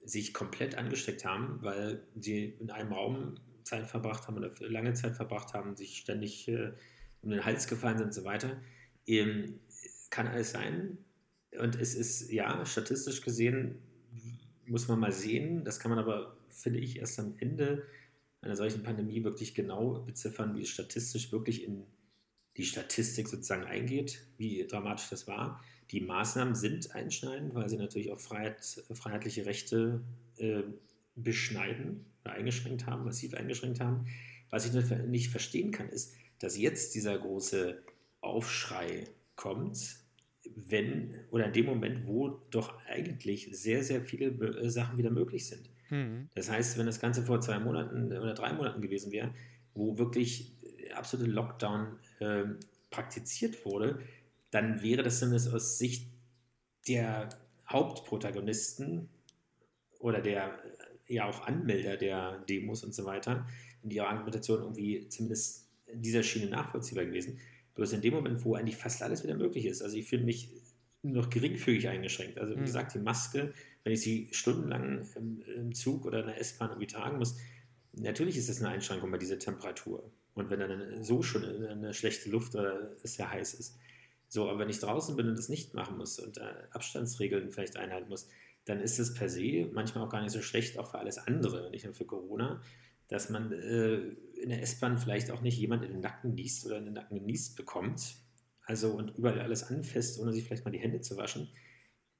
sich 0.03 0.33
komplett 0.33 0.75
angesteckt 0.75 1.25
haben, 1.25 1.59
weil 1.61 2.03
sie 2.15 2.45
in 2.59 2.71
einem 2.71 2.93
Raum 2.93 3.35
Zeit 3.65 3.87
verbracht 3.87 4.27
haben 4.27 4.37
oder 4.37 4.51
lange 4.69 4.93
Zeit 4.93 5.15
verbracht 5.15 5.53
haben, 5.53 5.75
sich 5.75 5.97
ständig 5.97 6.47
äh, 6.47 6.71
um 7.21 7.31
den 7.31 7.43
Hals 7.43 7.67
gefallen 7.67 7.97
sind 7.97 8.07
und 8.07 8.13
so 8.13 8.23
weiter. 8.23 8.61
Ähm, 9.07 9.59
kann 10.09 10.27
alles 10.27 10.51
sein. 10.51 10.97
Und 11.59 11.75
es 11.75 11.95
ist, 11.95 12.31
ja, 12.31 12.65
statistisch 12.65 13.21
gesehen 13.21 13.81
muss 14.65 14.87
man 14.87 14.99
mal 14.99 15.11
sehen. 15.11 15.63
Das 15.63 15.79
kann 15.79 15.89
man 15.89 15.99
aber, 15.99 16.37
finde 16.49 16.79
ich, 16.79 16.99
erst 16.99 17.19
am 17.19 17.35
Ende 17.37 17.83
einer 18.41 18.55
solchen 18.55 18.83
Pandemie 18.83 19.23
wirklich 19.23 19.55
genau 19.55 20.01
beziffern, 20.01 20.55
wie 20.55 20.61
es 20.61 20.69
statistisch 20.69 21.31
wirklich 21.31 21.63
in 21.63 21.85
die 22.57 22.63
Statistik 22.63 23.27
sozusagen 23.27 23.65
eingeht, 23.65 24.25
wie 24.37 24.65
dramatisch 24.67 25.09
das 25.09 25.27
war. 25.27 25.61
Die 25.91 26.01
Maßnahmen 26.01 26.55
sind 26.55 26.95
einschneidend, 26.95 27.53
weil 27.53 27.69
sie 27.69 27.77
natürlich 27.77 28.11
auch 28.11 28.19
Freiheit, 28.19 28.63
freiheitliche 28.91 29.45
Rechte 29.45 30.01
äh, 30.37 30.63
beschneiden 31.15 32.05
oder 32.23 32.33
eingeschränkt 32.33 32.85
haben, 32.85 33.05
massiv 33.05 33.33
eingeschränkt 33.33 33.79
haben. 33.79 34.07
Was 34.49 34.65
ich 34.65 34.73
nicht 35.07 35.29
verstehen 35.29 35.71
kann, 35.71 35.89
ist, 35.89 36.13
dass 36.39 36.57
jetzt 36.57 36.95
dieser 36.95 37.17
große 37.17 37.81
Aufschrei 38.21 39.05
kommt, 39.35 39.97
wenn 40.55 41.15
oder 41.31 41.47
in 41.47 41.53
dem 41.53 41.65
Moment, 41.65 42.05
wo 42.05 42.29
doch 42.51 42.77
eigentlich 42.87 43.49
sehr, 43.51 43.83
sehr 43.83 44.01
viele 44.01 44.27
äh, 44.27 44.69
Sachen 44.69 44.97
wieder 44.97 45.09
möglich 45.09 45.47
sind. 45.47 45.69
Mhm. 45.89 46.29
Das 46.35 46.49
heißt, 46.49 46.77
wenn 46.77 46.85
das 46.85 46.99
Ganze 46.99 47.23
vor 47.23 47.41
zwei 47.41 47.59
Monaten 47.59 48.05
oder 48.07 48.33
drei 48.33 48.53
Monaten 48.53 48.81
gewesen 48.81 49.11
wäre, 49.11 49.33
wo 49.73 49.97
wirklich 49.97 50.53
absolute 50.95 51.29
Lockdown 51.29 51.99
äh, 52.19 52.43
praktiziert 52.89 53.65
wurde, 53.65 53.99
dann 54.51 54.81
wäre 54.81 55.03
das 55.03 55.19
zumindest 55.19 55.53
aus 55.53 55.77
Sicht 55.77 56.07
der 56.87 57.29
Hauptprotagonisten 57.67 59.09
oder 59.99 60.21
der 60.21 60.59
ja 61.07 61.27
auch 61.27 61.45
Anmelder 61.45 61.97
der 61.97 62.39
Demos 62.49 62.83
und 62.83 62.93
so 62.93 63.05
weiter, 63.05 63.47
in 63.83 63.91
ihrer 63.91 64.09
Argumentation 64.09 64.61
irgendwie 64.61 65.07
zumindest 65.09 65.69
in 65.85 66.01
dieser 66.01 66.23
Schiene 66.23 66.49
nachvollziehbar 66.49 67.05
gewesen. 67.05 67.39
Bloß 67.75 67.93
in 67.93 68.01
dem 68.01 68.13
Moment, 68.13 68.43
wo 68.45 68.55
eigentlich 68.55 68.77
fast 68.77 69.03
alles 69.03 69.23
wieder 69.23 69.35
möglich 69.35 69.65
ist. 69.65 69.81
Also 69.81 69.97
ich 69.97 70.07
fühle 70.07 70.23
mich 70.23 70.49
noch 71.03 71.29
geringfügig 71.29 71.87
eingeschränkt. 71.87 72.39
Also 72.39 72.55
wie 72.55 72.59
mhm. 72.59 72.65
gesagt, 72.65 72.95
die 72.95 72.99
Maske, 72.99 73.53
wenn 73.83 73.93
ich 73.93 74.01
sie 74.01 74.29
stundenlang 74.31 75.05
im, 75.15 75.41
im 75.41 75.73
Zug 75.73 76.05
oder 76.05 76.21
in 76.21 76.27
der 76.27 76.39
S-Bahn 76.39 76.69
irgendwie 76.69 76.87
tragen 76.87 77.17
muss, 77.17 77.37
natürlich 77.93 78.37
ist 78.37 78.49
das 78.49 78.59
eine 78.59 78.69
Einschränkung 78.69 79.11
bei 79.11 79.17
dieser 79.17 79.37
Temperatur. 79.37 80.11
Und 80.33 80.49
wenn 80.49 80.59
dann 80.59 81.03
so 81.03 81.21
schon 81.21 81.45
eine 81.45 81.93
schlechte 81.93 82.29
Luft 82.29 82.55
oder 82.55 82.91
es 83.03 83.15
sehr 83.15 83.29
heiß 83.29 83.53
ist. 83.53 83.77
So, 84.27 84.49
aber 84.49 84.59
wenn 84.59 84.69
ich 84.69 84.79
draußen 84.79 85.15
bin 85.15 85.29
und 85.29 85.37
das 85.37 85.49
nicht 85.49 85.73
machen 85.73 85.97
muss 85.97 86.19
und 86.19 86.37
äh, 86.37 86.53
Abstandsregeln 86.71 87.51
vielleicht 87.51 87.77
einhalten 87.77 88.09
muss, 88.09 88.27
dann 88.65 88.79
ist 88.79 88.99
es 88.99 89.13
per 89.13 89.29
se 89.29 89.69
manchmal 89.73 90.03
auch 90.03 90.09
gar 90.09 90.21
nicht 90.21 90.31
so 90.31 90.41
schlecht, 90.41 90.77
auch 90.77 90.91
für 90.91 90.99
alles 90.99 91.17
andere, 91.19 91.69
nicht 91.71 91.85
nur 91.85 91.93
für 91.93 92.05
Corona, 92.05 92.61
dass 93.07 93.29
man 93.29 93.51
äh, 93.51 93.97
in 94.41 94.49
der 94.49 94.61
S-Bahn 94.61 94.97
vielleicht 94.97 95.31
auch 95.31 95.41
nicht 95.41 95.57
jemand 95.57 95.83
in 95.83 95.91
den 95.91 96.01
Nacken 96.01 96.33
niest 96.33 96.65
oder 96.65 96.77
in 96.77 96.85
den 96.85 96.95
Nacken 96.95 97.19
genießt 97.19 97.55
bekommt. 97.55 98.15
Also 98.65 98.91
und 98.91 99.15
überall 99.17 99.39
alles 99.41 99.63
anfasst, 99.63 100.19
ohne 100.19 100.33
sich 100.33 100.43
vielleicht 100.43 100.65
mal 100.65 100.71
die 100.71 100.79
Hände 100.79 101.01
zu 101.01 101.15
waschen. 101.17 101.49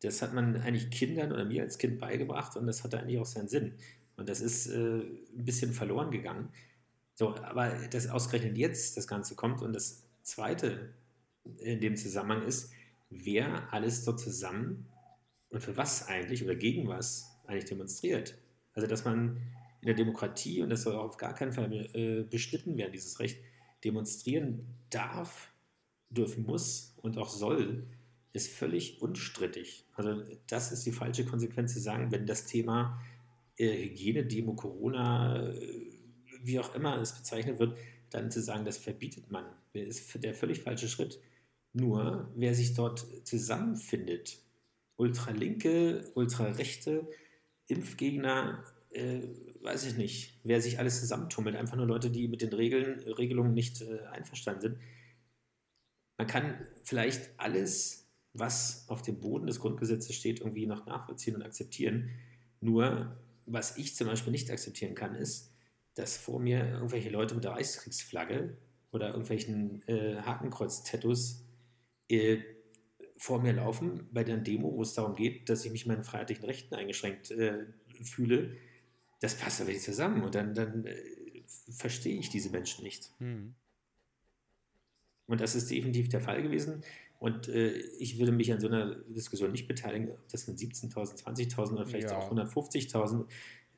Das 0.02 0.22
hat 0.22 0.34
man 0.34 0.58
eigentlich 0.58 0.92
Kindern 0.92 1.32
oder 1.32 1.46
mir 1.46 1.64
als 1.64 1.80
Kind 1.80 2.00
beigebracht 2.00 2.56
und 2.56 2.68
das 2.68 2.84
hatte 2.84 3.00
eigentlich 3.00 3.18
auch 3.18 3.25
seinen 3.25 3.48
Sinn. 3.48 3.74
Und 4.16 4.30
das 4.30 4.42
ist 4.42 4.68
äh, 4.68 5.00
ein 5.00 5.46
bisschen 5.46 5.74
verloren 5.74 6.12
gegangen. 6.12 6.50
So, 7.16 7.36
aber 7.36 7.88
das 7.90 8.08
ausgerechnet 8.08 8.58
jetzt 8.58 8.98
das 8.98 9.08
Ganze 9.08 9.36
kommt 9.36 9.64
und 9.64 9.74
das 9.74 10.04
Zweite 10.22 10.94
in 11.58 11.80
dem 11.80 11.96
Zusammenhang 11.96 12.44
ist, 12.44 12.72
wer 13.10 13.74
alles 13.74 14.04
dort 14.04 14.20
zusammen 14.20 14.88
und 15.50 15.62
für 15.62 15.78
was 15.78 16.08
eigentlich 16.08 16.44
oder 16.44 16.56
gegen 16.56 16.88
was 16.88 17.38
eigentlich 17.46 17.66
demonstriert. 17.66 18.38
Also, 18.74 18.88
dass 18.88 19.06
man 19.06 19.38
in 19.82 19.88
der 19.88 19.96
Demokratie, 19.96 20.62
und 20.62 20.70
das 20.70 20.84
soll 20.84 20.96
auch 20.96 21.06
auf 21.06 21.18
gar 21.18 21.34
keinen 21.34 21.54
Fall 21.54 21.72
äh, 21.94 22.24
beschnitten 22.24 22.78
werden, 22.78 22.92
dieses 22.92 23.20
Recht, 23.20 23.40
demonstrieren 23.84 24.66
darf, 24.90 25.52
dürfen 26.10 26.44
muss 26.44 26.96
und 27.02 27.18
auch 27.18 27.30
soll, 27.30 27.88
ist 28.34 28.52
völlig 28.52 29.02
unstrittig. 29.02 29.86
Also, 29.94 30.24
das 30.48 30.72
ist 30.72 30.86
die 30.86 30.92
falsche 30.92 31.25
Konsequenz 31.25 31.74
zu 31.74 31.80
sagen, 31.80 32.12
wenn 32.12 32.25
das 32.25 32.46
Thema 32.48 33.02
äh, 33.58 33.90
Hygiene, 33.90 34.25
Demo, 34.25 34.54
Corona, 34.56 35.52
äh, 35.52 35.96
wie 36.42 36.60
auch 36.60 36.75
immer 36.75 37.00
es 37.00 37.14
bezeichnet 37.14 37.60
wird, 37.60 37.78
dann 38.10 38.32
zu 38.32 38.42
sagen, 38.42 38.66
das 38.66 38.78
verbietet 38.78 39.32
man, 39.32 39.46
ist 39.74 40.24
der 40.24 40.34
völlig 40.34 40.62
falsche 40.62 40.88
Schritt. 40.88 41.20
Nur, 41.74 42.32
wer 42.36 42.54
sich 42.54 42.74
dort 42.74 43.06
zusammenfindet, 43.25 44.40
ultralinke, 44.98 46.12
ultrarechte, 46.16 47.08
Impfgegner, 47.68 48.64
äh, 48.90 49.22
weiß 49.62 49.86
ich 49.86 49.98
nicht, 49.98 50.40
wer 50.44 50.62
sich 50.62 50.80
alles 50.80 51.00
zusammentummelt, 51.00 51.56
einfach 51.56 51.75
nur 51.75 51.88
Leute, 51.88 52.10
die 52.10 52.28
mit 52.28 52.42
den 52.42 52.54
Regeln, 52.54 53.00
Regelungen 53.00 53.54
nicht 53.54 53.82
äh, 53.82 54.02
einverstanden 54.12 54.62
sind. 54.62 54.78
Man 56.18 56.28
kann 56.28 56.66
vielleicht 56.84 57.32
alles, 57.38 58.08
was 58.34 58.86
auf 58.88 59.02
dem 59.02 59.20
Boden 59.20 59.48
des 59.48 59.60
Grundgesetzes 59.60 60.16
steht, 60.16 60.40
irgendwie 60.40 60.66
noch 60.66 60.86
nachvollziehen 60.86 61.36
und 61.36 61.44
akzeptieren. 61.44 62.10
Nur, 62.62 63.18
was 63.46 63.78
ich 63.78 63.96
zum 63.96 64.08
Beispiel 64.08 64.32
nicht 64.32 64.50
akzeptieren 64.50 64.96
kann, 64.96 65.16
ist, 65.16 65.52
dass 65.96 66.18
vor 66.18 66.40
mir 66.40 66.66
irgendwelche 66.66 67.10
Leute 67.10 67.36
mit 67.36 67.44
der 67.44 67.52
Reichskriegsflagge 67.52 68.58
oder 68.92 69.10
irgendwelchen 69.10 69.82
äh, 69.88 70.22
Hakenkreuz-Tattoos 70.22 71.46
äh, 72.10 72.38
vor 73.18 73.42
mir 73.42 73.54
laufen 73.54 74.08
bei 74.12 74.24
der 74.24 74.38
Demo, 74.38 74.74
wo 74.74 74.82
es 74.82 74.94
darum 74.94 75.16
geht, 75.16 75.50
dass 75.50 75.66
ich 75.66 75.72
mich 75.72 75.86
meinen 75.86 76.04
freiheitlichen 76.04 76.46
Rechten 76.46 76.76
eingeschränkt 76.76 77.32
äh, 77.32 77.66
fühle. 78.04 78.58
Das 79.22 79.36
passt 79.36 79.62
aber 79.62 79.72
nicht 79.72 79.84
zusammen 79.84 80.24
und 80.24 80.36
dann, 80.36 80.54
dann 80.54 80.86
äh, 80.86 80.96
verstehe 81.70 82.18
ich 82.20 82.30
diese 82.30 82.50
Menschen 82.50 82.84
nicht. 82.84 83.12
Mhm. 83.20 83.56
Und 85.28 85.42
das 85.42 85.56
ist 85.56 85.72
definitiv 85.72 86.10
der 86.10 86.22
Fall 86.22 86.44
gewesen. 86.44 86.84
Und 87.20 87.48
äh, 87.48 87.72
ich 87.72 88.20
würde 88.20 88.32
mich 88.32 88.52
an 88.52 88.60
so 88.60 88.68
einer 88.68 88.96
Diskussion 88.96 89.52
nicht 89.52 89.68
beteiligen, 89.68 90.12
ob 90.12 90.28
das 90.28 90.44
sind 90.46 90.60
17.000, 90.60 91.24
20.000 91.24 91.72
oder 91.74 91.86
vielleicht 91.86 92.12
ja. 92.12 92.18
auch 92.18 92.32
150.000. 92.32 93.26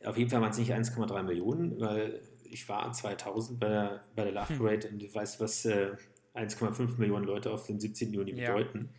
Auf 0.04 0.18
jeden 0.18 0.30
Fall 0.30 0.42
waren 0.42 0.52
es 0.52 0.58
nicht 0.58 0.74
1,3 0.74 1.24
Millionen, 1.24 1.80
weil 1.80 2.22
ich 2.44 2.68
war 2.68 2.92
2000 2.92 3.60
bei 3.60 3.70
der, 3.70 4.02
bei 4.16 4.24
der 4.24 4.34
Love 4.34 4.50
hm. 4.50 4.58
Parade 4.58 4.88
hm. 4.88 4.96
und 4.96 5.04
ich 5.04 5.14
weiß, 5.14 5.40
was 5.40 5.66
äh, 5.66 5.96
1,5 6.34 6.98
Millionen 6.98 7.26
Leute 7.26 7.52
auf 7.52 7.68
dem 7.68 7.80
17. 7.80 8.12
Juni 8.14 8.32
ja. 8.32 8.54
bedeuten 8.54 8.90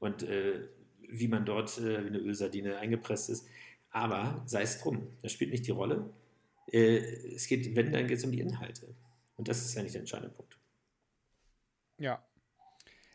und 0.00 0.24
äh, 0.24 0.68
wie 1.08 1.28
man 1.28 1.44
dort 1.44 1.78
äh, 1.78 2.04
wie 2.04 2.08
eine 2.08 2.18
Ölsardine 2.18 2.78
eingepresst 2.78 3.30
ist. 3.30 3.46
Aber 3.90 4.42
sei 4.46 4.62
es 4.62 4.80
drum, 4.80 5.06
das 5.22 5.32
spielt 5.32 5.52
nicht 5.52 5.66
die 5.66 5.72
Rolle. 5.72 6.12
Äh, 6.66 6.98
es 7.34 7.46
geht, 7.46 7.74
wenn, 7.76 7.92
dann 7.92 8.06
geht 8.06 8.18
es 8.18 8.24
um 8.24 8.32
die 8.32 8.40
Inhalte. 8.40 8.94
Und 9.36 9.48
das 9.48 9.64
ist 9.64 9.76
eigentlich 9.76 9.92
der 9.92 10.02
entscheidende 10.02 10.34
Punkt. 10.34 10.58
Ja, 11.98 12.24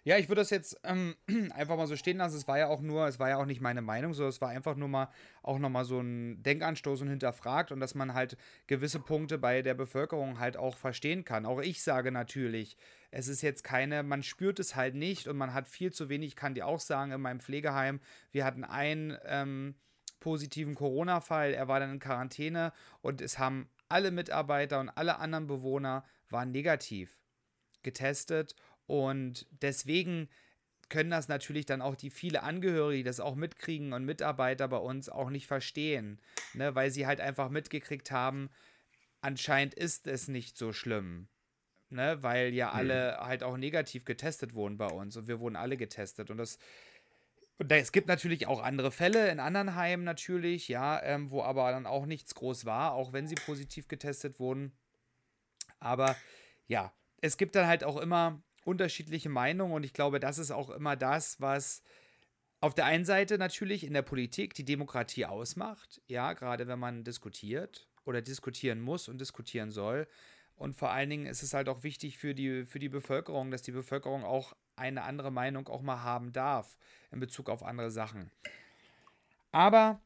ja, 0.06 0.20
ich 0.20 0.30
würde 0.30 0.42
das 0.42 0.52
jetzt 0.52 0.80
ähm, 0.84 1.16
einfach 1.56 1.78
mal 1.78 1.88
so 1.88 1.96
stehen 1.96 2.18
lassen. 2.18 2.38
Es 2.38 2.48
war 2.48 2.60
ja 2.60 2.68
auch 2.68 2.80
nur, 2.80 3.08
es 3.08 3.20
war 3.20 3.30
ja 3.30 3.38
auch 3.38 3.48
nicht 3.48 3.60
meine 3.60 3.82
Meinung, 3.82 4.14
so 4.14 4.28
es 4.28 4.40
war 4.40 4.50
einfach 4.50 4.76
nur 4.76 4.88
mal 4.88 5.10
auch 5.42 5.58
nochmal 5.58 5.84
so 5.84 6.00
ein 6.00 6.44
Denkanstoß 6.44 7.02
und 7.02 7.10
hinterfragt 7.10 7.72
und 7.72 7.80
dass 7.80 7.96
man 7.96 8.14
halt 8.14 8.38
gewisse 8.68 9.00
Punkte 9.00 9.40
bei 9.40 9.64
der 9.64 9.74
Bevölkerung 9.74 10.38
halt 10.40 10.58
auch 10.58 10.78
verstehen 10.78 11.26
kann. 11.26 11.48
Auch 11.48 11.60
ich 11.60 11.82
sage 11.82 12.12
natürlich, 12.12 12.78
es 13.10 13.28
ist 13.28 13.42
jetzt 13.42 13.64
keine, 13.64 14.04
man 14.04 14.22
spürt 14.22 14.60
es 14.60 14.76
halt 14.76 14.94
nicht 14.94 15.28
und 15.28 15.38
man 15.38 15.56
hat 15.56 15.68
viel 15.68 15.92
zu 15.92 16.08
wenig, 16.08 16.36
kann 16.36 16.54
dir 16.54 16.68
auch 16.68 16.80
sagen, 16.80 17.12
in 17.12 17.22
meinem 17.22 17.40
Pflegeheim, 17.40 18.00
wir 18.32 18.46
hatten 18.46 18.64
einen 18.64 19.18
ähm, 19.26 19.74
positiven 20.20 20.76
Corona-Fall, 20.76 21.56
er 21.56 21.68
war 21.68 21.80
dann 21.80 21.94
in 21.94 22.00
Quarantäne 22.00 22.74
und 23.02 23.22
es 23.22 23.40
haben 23.40 23.70
alle 23.90 24.12
Mitarbeiter 24.12 24.80
und 24.80 24.90
alle 24.90 25.18
anderen 25.18 25.48
Bewohner 25.48 26.06
waren 26.30 26.52
negativ 26.52 27.18
getestet 27.82 28.56
und 28.88 29.48
deswegen 29.62 30.30
können 30.90 31.10
das 31.10 31.28
natürlich 31.28 31.66
dann 31.66 31.82
auch 31.82 31.96
die 31.96 32.10
viele 32.10 32.44
Angehörige, 32.44 32.98
die 32.98 33.04
das 33.04 33.20
auch 33.20 33.36
mitkriegen 33.36 33.94
und 33.94 34.06
Mitarbeiter 34.06 34.68
bei 34.68 34.78
uns 34.78 35.10
auch 35.10 35.30
nicht 35.30 35.48
verstehen, 35.48 36.20
ne, 36.54 36.76
weil 36.76 36.92
sie 36.92 37.08
halt 37.08 37.20
einfach 37.20 37.50
mitgekriegt 37.50 38.12
haben, 38.12 38.50
anscheinend 39.22 39.74
ist 39.74 40.08
es 40.08 40.28
nicht 40.28 40.58
so 40.58 40.74
schlimm, 40.74 41.28
ne, 41.90 42.22
weil 42.22 42.54
ja 42.54 42.68
mhm. 42.68 42.76
alle 42.76 43.18
halt 43.20 43.44
auch 43.44 43.58
negativ 43.58 44.06
getestet 44.06 44.54
wurden 44.54 44.78
bei 44.78 44.88
uns 44.88 45.18
und 45.18 45.28
wir 45.28 45.40
wurden 45.40 45.56
alle 45.56 45.78
getestet 45.78 46.30
und 46.30 46.38
das 46.38 46.60
und 47.58 47.72
es 47.72 47.94
gibt 47.94 48.10
natürlich 48.10 48.48
auch 48.48 48.62
andere 48.62 48.92
Fälle 48.92 49.30
in 49.30 49.40
anderen 49.40 49.76
Heimen 49.76 50.04
natürlich, 50.04 50.68
ja, 50.68 51.02
ähm, 51.04 51.32
wo 51.32 51.42
aber 51.42 51.72
dann 51.72 51.86
auch 51.86 52.06
nichts 52.06 52.36
groß 52.36 52.66
war, 52.66 52.92
auch 52.92 53.14
wenn 53.14 53.28
sie 53.28 53.36
positiv 53.36 53.88
getestet 53.88 54.42
wurden. 54.42 54.74
Aber 55.80 56.18
ja, 56.68 56.92
es 57.22 57.38
gibt 57.38 57.56
dann 57.56 57.68
halt 57.68 57.86
auch 57.86 57.96
immer 57.96 58.44
unterschiedliche 58.66 59.30
Meinungen 59.30 59.74
und 59.74 59.84
ich 59.84 59.94
glaube, 59.94 60.20
das 60.20 60.38
ist 60.38 60.52
auch 60.52 60.70
immer 60.70 60.96
das, 60.96 61.40
was 61.40 61.82
auf 62.60 62.74
der 62.74 62.86
einen 62.86 63.06
Seite 63.06 63.38
natürlich 63.38 63.84
in 63.84 63.94
der 63.94 64.02
Politik 64.02 64.54
die 64.56 64.66
Demokratie 64.66 65.26
ausmacht, 65.26 66.02
ja, 66.08 66.34
gerade 66.34 66.68
wenn 66.68 66.80
man 66.80 67.04
diskutiert 67.04 67.88
oder 68.06 68.22
diskutieren 68.22 68.82
muss 68.82 69.08
und 69.08 69.22
diskutieren 69.22 69.72
soll. 69.72 70.08
Und 70.56 70.76
vor 70.76 70.90
allen 70.90 71.10
Dingen 71.10 71.26
ist 71.26 71.44
es 71.44 71.54
halt 71.54 71.70
auch 71.70 71.84
wichtig 71.84 72.18
für 72.18 72.34
die, 72.34 72.66
für 72.66 72.80
die 72.80 72.90
Bevölkerung, 72.90 73.52
dass 73.52 73.62
die 73.62 73.72
Bevölkerung 73.72 74.24
auch 74.24 74.54
eine 74.76 75.04
andere 75.04 75.32
Meinung 75.32 75.68
auch 75.68 75.82
mal 75.82 76.02
haben 76.02 76.32
darf 76.32 76.78
in 77.12 77.20
Bezug 77.20 77.50
auf 77.50 77.62
andere 77.62 77.92
Sachen. 77.92 78.32
Aber 79.52 80.02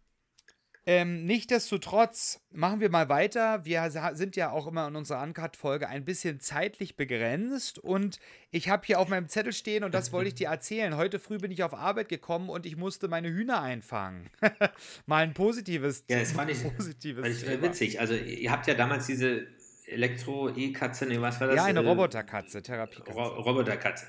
ähm, 0.89 1.23
Nichtsdestotrotz 1.25 2.41
machen 2.51 2.79
wir 2.79 2.89
mal 2.89 3.09
weiter. 3.09 3.63
Wir 3.63 3.91
sind 4.13 4.35
ja 4.35 4.49
auch 4.49 4.65
immer 4.65 4.87
in 4.87 4.95
unserer 4.95 5.21
Uncut-Folge 5.21 5.87
ein 5.87 6.03
bisschen 6.03 6.39
zeitlich 6.39 6.95
begrenzt 6.95 7.77
und 7.77 8.19
ich 8.49 8.69
habe 8.69 8.87
hier 8.87 8.99
auf 8.99 9.07
meinem 9.07 9.27
Zettel 9.27 9.53
stehen 9.53 9.83
und 9.83 9.93
das 9.93 10.11
wollte 10.11 10.29
ich 10.29 10.33
dir 10.35 10.47
erzählen. 10.47 10.97
Heute 10.97 11.19
früh 11.19 11.37
bin 11.37 11.51
ich 11.51 11.61
auf 11.61 11.75
Arbeit 11.75 12.09
gekommen 12.09 12.49
und 12.49 12.65
ich 12.65 12.75
musste 12.75 13.07
meine 13.07 13.29
Hühner 13.29 13.61
einfangen. 13.61 14.31
mal 15.05 15.21
ein 15.21 15.35
positives 15.35 16.05
Ja, 16.09 16.21
das 16.21 16.31
fand 16.31 16.49
ich, 16.49 16.63
positives 16.63 17.23
fand 17.23 17.35
ich 17.35 17.47
äh, 17.47 17.61
witzig. 17.61 17.99
Also 17.99 18.15
ihr 18.15 18.51
habt 18.51 18.65
ja 18.65 18.73
damals 18.73 19.05
diese 19.05 19.45
Elektro-E-Katze, 19.85 21.05
ne, 21.05 21.21
was 21.21 21.39
war 21.39 21.49
das? 21.49 21.55
Ja, 21.55 21.65
eine 21.65 21.81
äh, 21.81 21.87
Roboterkatze, 21.87 22.63
Therapiekatze. 22.63 23.11
Ro 23.11 23.27
Roboterkatze. 23.41 24.07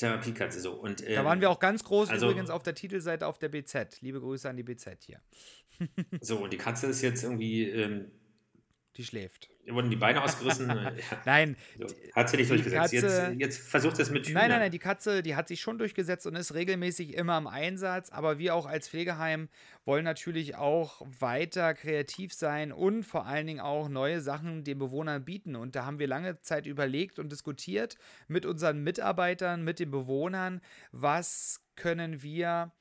Therapiekatze 0.00 0.60
so. 0.60 0.72
Und, 0.72 1.06
ähm, 1.06 1.14
da 1.14 1.24
waren 1.24 1.40
wir 1.40 1.50
auch 1.50 1.60
ganz 1.60 1.84
groß 1.84 2.08
also, 2.08 2.26
übrigens 2.26 2.50
auf 2.50 2.62
der 2.62 2.74
Titelseite 2.74 3.26
auf 3.26 3.38
der 3.38 3.48
BZ. 3.48 4.00
Liebe 4.00 4.20
Grüße 4.20 4.48
an 4.48 4.56
die 4.56 4.62
BZ 4.62 5.04
hier. 5.04 5.20
So, 6.20 6.38
und 6.38 6.52
die 6.52 6.58
Katze 6.58 6.86
ist 6.86 7.02
jetzt 7.02 7.24
irgendwie. 7.24 7.64
Ähm, 7.64 8.10
die 8.96 9.04
schläft. 9.04 9.48
Wurden 9.68 9.88
die 9.88 9.96
Beine 9.96 10.22
ausgerissen? 10.22 10.66
nein. 11.24 11.56
So, 11.78 11.86
hat 12.14 12.28
sie 12.28 12.38
nicht 12.38 12.50
durchgesetzt. 12.50 12.92
Katze, 12.92 12.96
jetzt, 12.96 13.40
jetzt 13.40 13.68
versucht 13.68 13.98
es 14.00 14.10
mit 14.10 14.26
Hühnern. 14.26 14.42
Nein, 14.42 14.50
nein, 14.50 14.60
nein, 14.60 14.70
die 14.72 14.80
Katze, 14.80 15.22
die 15.22 15.36
hat 15.36 15.46
sich 15.46 15.60
schon 15.60 15.78
durchgesetzt 15.78 16.26
und 16.26 16.34
ist 16.34 16.54
regelmäßig 16.54 17.14
immer 17.14 17.38
im 17.38 17.46
Einsatz. 17.46 18.10
Aber 18.10 18.38
wir 18.38 18.54
auch 18.54 18.66
als 18.66 18.88
Pflegeheim 18.88 19.48
wollen 19.84 20.04
natürlich 20.04 20.56
auch 20.56 21.02
weiter 21.20 21.74
kreativ 21.74 22.34
sein 22.34 22.72
und 22.72 23.04
vor 23.04 23.26
allen 23.26 23.46
Dingen 23.46 23.60
auch 23.60 23.88
neue 23.88 24.20
Sachen 24.20 24.64
den 24.64 24.78
Bewohnern 24.78 25.24
bieten. 25.24 25.54
Und 25.54 25.76
da 25.76 25.86
haben 25.86 26.00
wir 26.00 26.08
lange 26.08 26.40
Zeit 26.40 26.66
überlegt 26.66 27.20
und 27.20 27.30
diskutiert 27.30 27.96
mit 28.26 28.46
unseren 28.46 28.82
Mitarbeitern, 28.82 29.62
mit 29.62 29.78
den 29.78 29.90
Bewohnern, 29.90 30.60
was 30.90 31.62
können 31.76 32.22
wir 32.22 32.72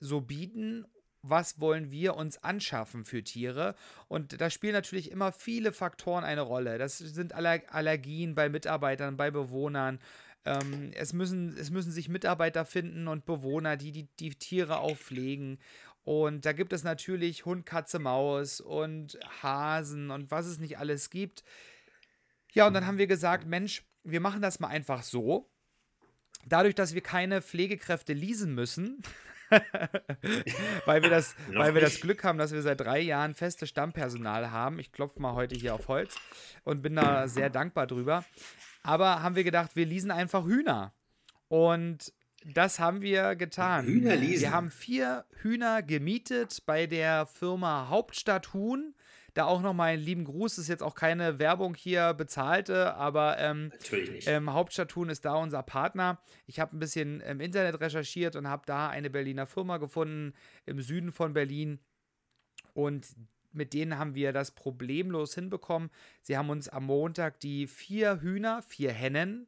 so 0.00 0.22
bieten 0.22 0.86
was 1.22 1.60
wollen 1.60 1.90
wir 1.90 2.16
uns 2.16 2.42
anschaffen 2.42 3.04
für 3.04 3.24
Tiere. 3.24 3.74
Und 4.06 4.40
da 4.40 4.50
spielen 4.50 4.72
natürlich 4.72 5.10
immer 5.10 5.32
viele 5.32 5.72
Faktoren 5.72 6.24
eine 6.24 6.42
Rolle. 6.42 6.78
Das 6.78 6.98
sind 6.98 7.34
Allergien 7.34 8.34
bei 8.34 8.48
Mitarbeitern, 8.48 9.16
bei 9.16 9.30
Bewohnern. 9.30 9.98
Ähm, 10.44 10.92
es, 10.94 11.12
müssen, 11.12 11.56
es 11.58 11.70
müssen 11.70 11.92
sich 11.92 12.08
Mitarbeiter 12.08 12.64
finden 12.64 13.08
und 13.08 13.26
Bewohner, 13.26 13.76
die 13.76 13.92
die, 13.92 14.08
die 14.18 14.30
Tiere 14.30 14.78
auch 14.78 14.96
pflegen. 14.96 15.58
Und 16.04 16.46
da 16.46 16.52
gibt 16.52 16.72
es 16.72 16.84
natürlich 16.84 17.44
Hund, 17.44 17.66
Katze, 17.66 17.98
Maus 17.98 18.60
und 18.60 19.18
Hasen 19.42 20.10
und 20.10 20.30
was 20.30 20.46
es 20.46 20.58
nicht 20.58 20.78
alles 20.78 21.10
gibt. 21.10 21.44
Ja, 22.52 22.66
und 22.66 22.72
dann 22.72 22.86
haben 22.86 22.98
wir 22.98 23.06
gesagt, 23.06 23.46
Mensch, 23.46 23.84
wir 24.04 24.20
machen 24.20 24.40
das 24.40 24.58
mal 24.58 24.68
einfach 24.68 25.02
so. 25.02 25.50
Dadurch, 26.46 26.74
dass 26.74 26.94
wir 26.94 27.02
keine 27.02 27.42
Pflegekräfte 27.42 28.14
leasen 28.14 28.54
müssen, 28.54 29.02
weil, 30.84 31.02
wir 31.02 31.10
das, 31.10 31.34
weil 31.52 31.74
wir 31.74 31.80
das 31.80 32.00
Glück 32.00 32.24
haben, 32.24 32.38
dass 32.38 32.52
wir 32.52 32.62
seit 32.62 32.80
drei 32.80 33.00
Jahren 33.00 33.34
festes 33.34 33.68
Stammpersonal 33.68 34.50
haben. 34.50 34.78
Ich 34.78 34.92
klopfe 34.92 35.20
mal 35.20 35.34
heute 35.34 35.54
hier 35.54 35.74
auf 35.74 35.88
Holz 35.88 36.16
und 36.64 36.82
bin 36.82 36.96
da 36.96 37.28
sehr 37.28 37.50
dankbar 37.50 37.86
drüber. 37.86 38.24
Aber 38.82 39.22
haben 39.22 39.36
wir 39.36 39.44
gedacht, 39.44 39.74
wir 39.74 39.86
leasen 39.86 40.10
einfach 40.10 40.44
Hühner. 40.44 40.92
Und 41.48 42.12
das 42.44 42.78
haben 42.78 43.00
wir 43.00 43.36
getan. 43.36 43.86
Hühner 43.86 44.16
leasen. 44.16 44.42
Wir 44.42 44.52
haben 44.52 44.70
vier 44.70 45.24
Hühner 45.42 45.82
gemietet 45.82 46.62
bei 46.66 46.86
der 46.86 47.26
Firma 47.26 47.88
Hauptstadt 47.88 48.52
Huhn. 48.52 48.94
Da 49.38 49.44
auch 49.44 49.62
nochmal 49.62 49.92
einen 49.92 50.02
lieben 50.02 50.24
Gruß. 50.24 50.56
Das 50.56 50.64
ist 50.64 50.68
jetzt 50.68 50.82
auch 50.82 50.96
keine 50.96 51.38
Werbung 51.38 51.76
hier 51.76 52.12
bezahlte, 52.12 52.94
aber 52.96 53.38
ähm. 53.38 53.70
Ähm, 54.26 54.52
Hauptstadt 54.52 54.88
Thun 54.88 55.10
ist 55.10 55.24
da 55.24 55.34
unser 55.36 55.62
Partner. 55.62 56.20
Ich 56.46 56.58
habe 56.58 56.76
ein 56.76 56.80
bisschen 56.80 57.20
im 57.20 57.38
Internet 57.38 57.80
recherchiert 57.80 58.34
und 58.34 58.48
habe 58.48 58.64
da 58.66 58.88
eine 58.88 59.10
Berliner 59.10 59.46
Firma 59.46 59.76
gefunden 59.76 60.34
im 60.66 60.80
Süden 60.80 61.12
von 61.12 61.34
Berlin. 61.34 61.78
Und 62.74 63.06
mit 63.52 63.74
denen 63.74 63.96
haben 63.96 64.16
wir 64.16 64.32
das 64.32 64.50
problemlos 64.50 65.36
hinbekommen. 65.36 65.90
Sie 66.20 66.36
haben 66.36 66.50
uns 66.50 66.68
am 66.68 66.86
Montag 66.86 67.38
die 67.38 67.68
vier 67.68 68.20
Hühner, 68.20 68.62
vier 68.62 68.90
Hennen, 68.90 69.46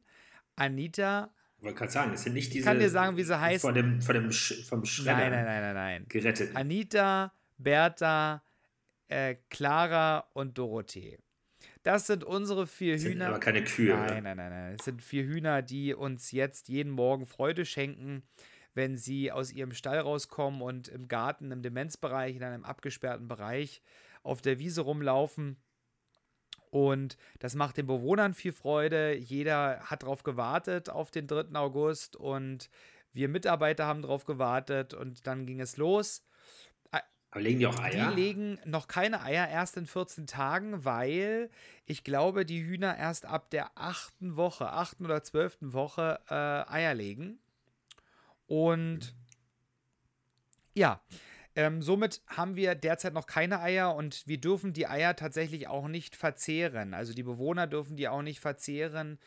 Anita. 0.55 1.33
Ich 1.57 1.65
wollte 1.65 1.79
gerade 1.79 1.91
sagen, 1.91 2.13
es 2.13 2.23
sind 2.23 2.31
nicht 2.31 2.53
diese. 2.53 2.59
Ich 2.59 2.65
kann 2.65 2.79
dir 2.79 2.89
sagen, 2.89 3.17
wie 3.17 3.23
sie 3.23 3.37
heißen. 3.37 3.59
Vor 3.59 3.73
dem, 3.73 4.01
vor 4.01 4.13
dem 4.13 4.31
Sch 4.31 4.65
vom 4.69 4.85
Schredder 4.85 5.17
Nein, 5.17 5.31
nein, 5.31 5.45
nein, 5.45 5.61
nein, 5.61 5.75
nein. 5.75 6.05
gerettet. 6.07 6.55
Anita, 6.55 7.33
Bertha, 7.57 8.41
äh, 9.11 9.35
Clara 9.49 10.25
und 10.33 10.57
Dorothee. 10.57 11.19
Das 11.83 12.07
sind 12.07 12.23
unsere 12.23 12.65
vier 12.65 12.93
Das 12.93 13.01
sind 13.01 13.13
Hühner. 13.13 13.27
aber 13.27 13.39
keine 13.39 13.63
Kühe. 13.63 13.95
Nein, 13.95 14.23
nein, 14.23 14.37
nein, 14.37 14.49
nein. 14.49 14.75
Es 14.79 14.85
sind 14.85 15.01
vier 15.01 15.23
Hühner, 15.23 15.61
die 15.61 15.93
uns 15.93 16.31
jetzt 16.31 16.69
jeden 16.69 16.91
Morgen 16.91 17.25
Freude 17.25 17.65
schenken, 17.65 18.23
wenn 18.73 18.95
sie 18.95 19.31
aus 19.31 19.51
ihrem 19.51 19.73
Stall 19.73 19.99
rauskommen 19.99 20.61
und 20.61 20.87
im 20.87 21.07
Garten, 21.07 21.51
im 21.51 21.61
Demenzbereich, 21.61 22.35
in 22.35 22.43
einem 22.43 22.63
abgesperrten 22.63 23.27
Bereich 23.27 23.81
auf 24.23 24.41
der 24.41 24.59
Wiese 24.59 24.81
rumlaufen. 24.81 25.57
Und 26.69 27.17
das 27.39 27.53
macht 27.55 27.77
den 27.77 27.87
Bewohnern 27.87 28.33
viel 28.33 28.53
Freude. 28.53 29.13
Jeder 29.15 29.81
hat 29.81 30.03
darauf 30.03 30.23
gewartet 30.23 30.89
auf 30.89 31.11
den 31.11 31.27
3. 31.27 31.53
August 31.55 32.15
und 32.15 32.69
wir 33.11 33.27
Mitarbeiter 33.27 33.85
haben 33.85 34.03
darauf 34.03 34.23
gewartet 34.23 34.93
und 34.93 35.27
dann 35.27 35.45
ging 35.45 35.59
es 35.59 35.75
los. 35.75 36.23
Aber 37.31 37.41
legen 37.41 37.59
die 37.59 37.67
auch 37.67 37.79
Eier? 37.79 38.09
Die 38.09 38.15
legen 38.21 38.59
noch 38.65 38.87
keine 38.87 39.21
Eier 39.21 39.47
erst 39.47 39.77
in 39.77 39.85
14 39.85 40.27
Tagen, 40.27 40.83
weil 40.83 41.49
ich 41.85 42.03
glaube, 42.03 42.45
die 42.45 42.63
Hühner 42.63 42.97
erst 42.97 43.25
ab 43.25 43.49
der 43.49 43.71
achten 43.75 44.35
Woche, 44.35 44.69
achten 44.69 45.05
oder 45.05 45.23
zwölften 45.23 45.71
Woche 45.71 46.19
äh, 46.29 46.33
Eier 46.33 46.93
legen. 46.93 47.39
Und 48.47 49.15
ja, 50.73 51.01
ähm, 51.55 51.81
somit 51.81 52.21
haben 52.27 52.57
wir 52.57 52.75
derzeit 52.75 53.13
noch 53.13 53.27
keine 53.27 53.61
Eier 53.61 53.95
und 53.95 54.27
wir 54.27 54.39
dürfen 54.39 54.73
die 54.73 54.87
Eier 54.87 55.15
tatsächlich 55.15 55.69
auch 55.69 55.87
nicht 55.87 56.17
verzehren. 56.17 56.93
Also 56.93 57.13
die 57.13 57.23
Bewohner 57.23 57.65
dürfen 57.65 57.95
die 57.95 58.09
auch 58.09 58.21
nicht 58.21 58.41
verzehren, 58.41 59.19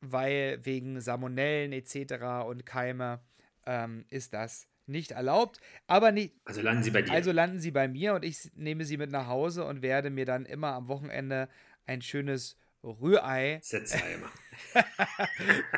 weil 0.00 0.58
wegen 0.62 1.00
Salmonellen 1.00 1.72
etc. 1.72 2.46
und 2.46 2.66
Keime 2.66 3.20
ähm, 3.66 4.04
ist 4.08 4.34
das 4.34 4.68
nicht 4.88 5.12
erlaubt. 5.12 5.60
Aber 5.86 6.12
nicht, 6.12 6.34
also 6.44 6.60
landen 6.62 6.82
sie 6.82 6.90
bei 6.90 7.02
dir. 7.02 7.12
also 7.12 7.32
landen 7.32 7.60
sie 7.60 7.70
bei 7.70 7.88
mir 7.88 8.14
und 8.14 8.24
ich 8.24 8.50
nehme 8.54 8.84
sie 8.84 8.96
mit 8.96 9.10
nach 9.10 9.26
Hause 9.26 9.64
und 9.64 9.82
werde 9.82 10.10
mir 10.10 10.24
dann 10.24 10.46
immer 10.46 10.68
am 10.74 10.88
Wochenende 10.88 11.48
ein 11.86 12.02
schönes 12.02 12.56
Rührei. 12.82 13.58
Sätze 13.62 13.98
immer. 14.14 14.30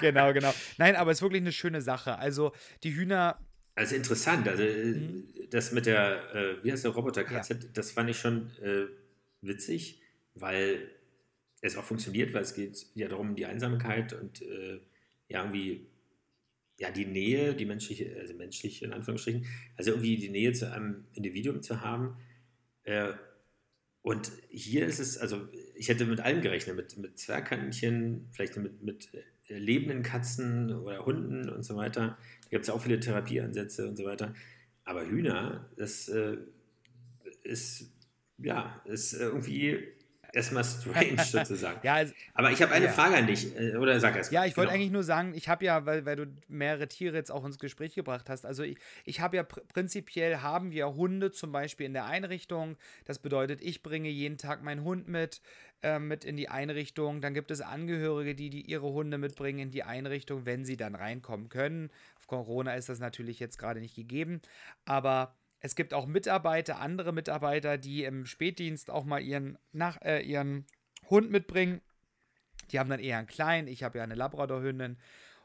genau, 0.01 0.33
genau. 0.33 0.53
Nein, 0.79 0.97
aber 0.97 1.11
es 1.11 1.19
ist 1.19 1.23
wirklich 1.23 1.43
eine 1.43 1.53
schöne 1.53 1.81
Sache. 1.83 2.19
Also 2.19 2.53
die 2.83 2.95
Hühner, 2.95 3.39
Also 3.75 3.95
interessant. 3.97 4.47
Also 4.49 4.63
äh, 4.63 4.85
Mhm. 4.85 5.25
das 5.51 5.73
mit 5.73 5.87
der, 5.87 6.35
äh, 6.35 6.65
wie 6.65 6.73
heißt 6.73 6.85
der 6.85 6.91
Roboterkatze, 6.93 7.55
das 7.57 7.91
fand 7.93 8.11
ich 8.11 8.19
schon 8.19 8.51
äh, 8.63 8.87
witzig, 9.41 10.03
weil 10.35 10.91
es 11.63 11.77
auch 11.77 11.85
funktioniert, 11.85 12.33
weil 12.35 12.43
es 12.43 12.55
geht 12.55 12.87
ja 12.95 13.09
darum, 13.09 13.35
die 13.37 13.47
Einsamkeit 13.47 14.13
und 14.13 14.43
äh, 14.43 14.81
ja, 15.29 15.41
irgendwie 15.43 15.87
ja, 16.81 16.91
die 16.91 17.05
Nähe, 17.05 17.55
die 17.55 17.67
menschliche, 17.67 18.17
also 18.19 18.35
menschliche 18.35 18.87
in 18.87 18.95
Anführungsstrichen, 18.95 19.45
also 19.77 19.91
irgendwie 19.91 20.17
die 20.17 20.31
Nähe 20.31 20.53
zu 20.53 20.73
einem 20.73 21.05
Individuum 21.13 21.63
zu 21.63 21.83
haben. 21.83 22.17
Äh, 22.85 23.13
und 24.01 24.33
hier 24.49 24.87
ist 24.87 24.99
es, 24.99 25.19
also 25.19 25.47
ich 25.75 25.91
hätte 25.91 26.07
mit 26.07 26.21
allem 26.21 26.41
gerechnet, 26.41 26.77
mit, 26.77 26.97
mit 26.97 27.19
Zwergkaninchen, 27.19 28.29
vielleicht 28.33 28.57
mit, 28.57 28.83
mit 28.83 29.11
äh, 29.47 29.59
lebenden 29.59 30.03
Katzen 30.03 30.73
oder 30.73 31.05
Hunden 31.05 31.51
und 31.51 31.65
so 31.65 31.77
weiter. 31.77 32.17
Da 32.45 32.49
gibt 32.49 32.63
es 32.63 32.69
ja 32.69 32.75
auch 32.75 32.83
viele 32.83 32.99
Therapieansätze 32.99 33.87
und 33.87 33.97
so 33.97 34.07
weiter. 34.07 34.33
Aber 34.85 35.07
Hühner, 35.07 35.71
das 35.77 36.09
äh, 36.09 36.39
ist, 37.43 37.93
ja, 38.39 38.83
ist 38.87 39.13
irgendwie 39.13 39.87
erstmal 40.33 40.65
strange 40.65 41.17
sozusagen. 41.25 41.81
ja, 41.83 41.95
also, 41.95 42.15
Aber 42.35 42.51
ich 42.51 42.61
habe 42.63 42.73
eine 42.73 42.87
Ja. 42.87 42.93
Frage 42.93 43.17
an 43.17 43.27
dich, 43.27 43.57
äh, 43.59 43.77
oder 43.77 43.99
sag 44.01 44.17
erst 44.17 44.33
ja, 44.33 44.45
ich 44.45 44.57
wollte 44.57 44.71
Genau. 44.71 44.81
eigentlich 44.81 44.93
nur 44.93 45.03
sagen, 45.03 45.35
ich 45.35 45.49
habe 45.49 45.65
ja, 45.65 45.87
weil, 45.87 46.05
weil 46.07 46.17
du 46.17 46.27
mehrere 46.49 46.89
Tiere 46.89 47.17
jetzt 47.17 47.31
auch 47.31 47.45
ins 47.45 47.59
Gespräch 47.59 47.95
gebracht 47.95 48.29
hast, 48.31 48.45
also 48.47 48.63
ich, 48.63 48.79
ich 49.05 49.21
habe 49.21 49.37
ja 49.37 49.43
pr 49.43 49.61
prinzipiell 49.73 50.39
haben 50.39 50.71
wir 50.73 50.95
Hunde 50.95 51.31
zum 51.33 51.53
Beispiel 51.53 51.87
in 51.87 51.93
der 51.93 52.05
Einrichtung. 52.07 52.77
Das 53.05 53.19
bedeutet, 53.19 53.61
ich 53.63 53.83
bringe 53.83 54.09
jeden 54.09 54.39
Tag 54.39 54.63
meinen 54.63 54.85
Hund 54.85 55.09
mit, 55.09 55.41
äh, 55.83 55.99
mit 55.99 56.25
in 56.25 56.37
die 56.37 56.49
Einrichtung. 56.49 57.21
Dann 57.21 57.35
gibt 57.35 57.51
es 57.51 57.61
Angehörige, 57.61 58.35
die, 58.35 58.51
die 58.51 58.63
ihre 58.63 58.91
Hunde 58.93 59.19
mitbringen 59.19 59.59
in 59.61 59.71
die 59.71 59.83
Einrichtung, 59.85 60.47
wenn 60.47 60.65
sie 60.65 60.77
dann 60.77 60.95
reinkommen 60.95 61.49
können. 61.49 61.91
Auf 62.19 62.27
Corona 62.27 62.75
ist 62.75 62.89
das 62.89 62.99
natürlich 63.01 63.39
jetzt 63.41 63.59
gerade 63.59 63.81
nicht 63.81 63.95
gegeben, 63.97 64.41
aber 64.85 65.35
es 65.61 65.75
gibt 65.75 65.95
auch 65.95 66.07
Mitarbeiter, 66.07 66.81
andere 66.81 67.13
Mitarbeiter, 67.13 67.79
die 67.79 68.05
im 68.05 68.27
Spätdienst 68.27 68.91
auch 68.91 69.05
mal 69.05 69.21
ihren, 69.21 69.59
nach, 69.73 70.01
äh, 70.03 70.21
ihren 70.23 70.67
Hund 71.09 71.31
mitbringen. 71.31 71.83
Die 72.71 72.79
haben 72.79 72.91
dann 72.91 73.01
eher 73.01 73.19
einen 73.19 73.27
kleinen, 73.27 73.69
ich 73.69 73.83
habe 73.83 73.99
ja 73.99 74.05
eine 74.05 74.15
Labradorhündin. 74.15 74.97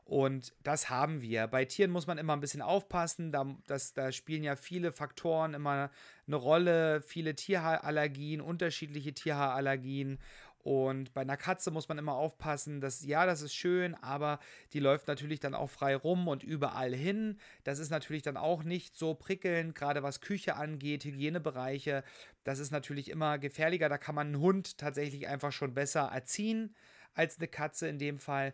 Und 0.06 0.54
das 0.62 0.91
haben 0.91 1.23
wir. 1.23 1.47
Bei 1.47 1.65
Tieren 1.65 1.89
muss 1.89 2.06
man 2.06 2.19
immer 2.19 2.34
ein 2.34 2.39
bisschen 2.39 2.62
aufpassen. 2.62 3.32
Da, 3.32 3.58
das, 3.65 3.93
da 3.93 4.12
spielen 4.12 4.43
ja 4.43 4.56
viele 4.56 4.91
Faktoren 4.91 5.56
immer 5.56 5.89
eine 6.28 6.36
Rolle. 6.36 7.01
Viele 7.01 7.34
Tierhaarallergien, 7.34 8.39
unterschiedliche 8.39 9.13
Tierhaarallergien. 9.13 10.19
Und 10.65 11.13
bei 11.13 11.21
einer 11.21 11.38
Katze 11.38 11.69
muss 11.69 11.89
man 11.89 11.99
immer 11.99 12.15
aufpassen, 12.15 12.82
dass, 12.82 13.06
ja, 13.06 13.28
das 13.28 13.43
ist 13.43 13.54
schön, 13.54 13.93
aber 13.93 14.39
die 14.73 14.80
läuft 14.80 15.08
natürlich 15.08 15.39
dann 15.39 15.54
auch 15.54 15.69
frei 15.69 15.95
rum 15.95 16.28
und 16.28 16.41
überall 16.41 16.91
hin. 16.91 17.38
Das 17.63 17.78
ist 17.78 17.91
natürlich 17.91 18.23
dann 18.23 18.36
auch 18.36 18.63
nicht 18.63 18.97
so 18.97 19.13
prickelnd, 19.13 19.75
gerade 19.75 20.01
was 20.01 20.21
Küche 20.21 20.56
angeht, 20.56 21.06
Hygienebereiche. 21.06 22.04
Das 22.43 22.58
ist 22.58 22.71
natürlich 22.71 23.12
immer 23.12 23.38
gefährlicher. 23.38 23.89
Da 23.89 23.99
kann 23.99 24.15
man 24.15 24.25
einen 24.25 24.39
Hund 24.39 24.80
tatsächlich 24.80 25.28
einfach 25.28 25.51
schon 25.51 25.75
besser 25.75 26.10
erziehen 26.12 26.75
als 27.13 27.38
eine 27.38 27.47
Katze 27.47 27.88
in 27.88 27.99
dem 27.99 28.17
Fall. 28.17 28.51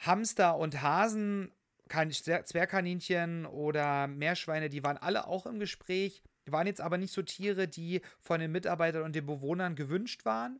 Hamster 0.00 0.56
und 0.56 0.82
Hasen, 0.82 1.52
Zwergkaninchen 1.88 3.46
oder 3.46 4.08
Meerschweine, 4.08 4.68
die 4.68 4.82
waren 4.82 4.96
alle 4.96 5.28
auch 5.28 5.46
im 5.46 5.60
Gespräch, 5.60 6.24
waren 6.46 6.66
jetzt 6.66 6.80
aber 6.80 6.98
nicht 6.98 7.12
so 7.12 7.22
Tiere, 7.22 7.68
die 7.68 8.00
von 8.18 8.40
den 8.40 8.50
Mitarbeitern 8.50 9.02
und 9.02 9.14
den 9.14 9.26
Bewohnern 9.26 9.76
gewünscht 9.76 10.24
waren. 10.24 10.58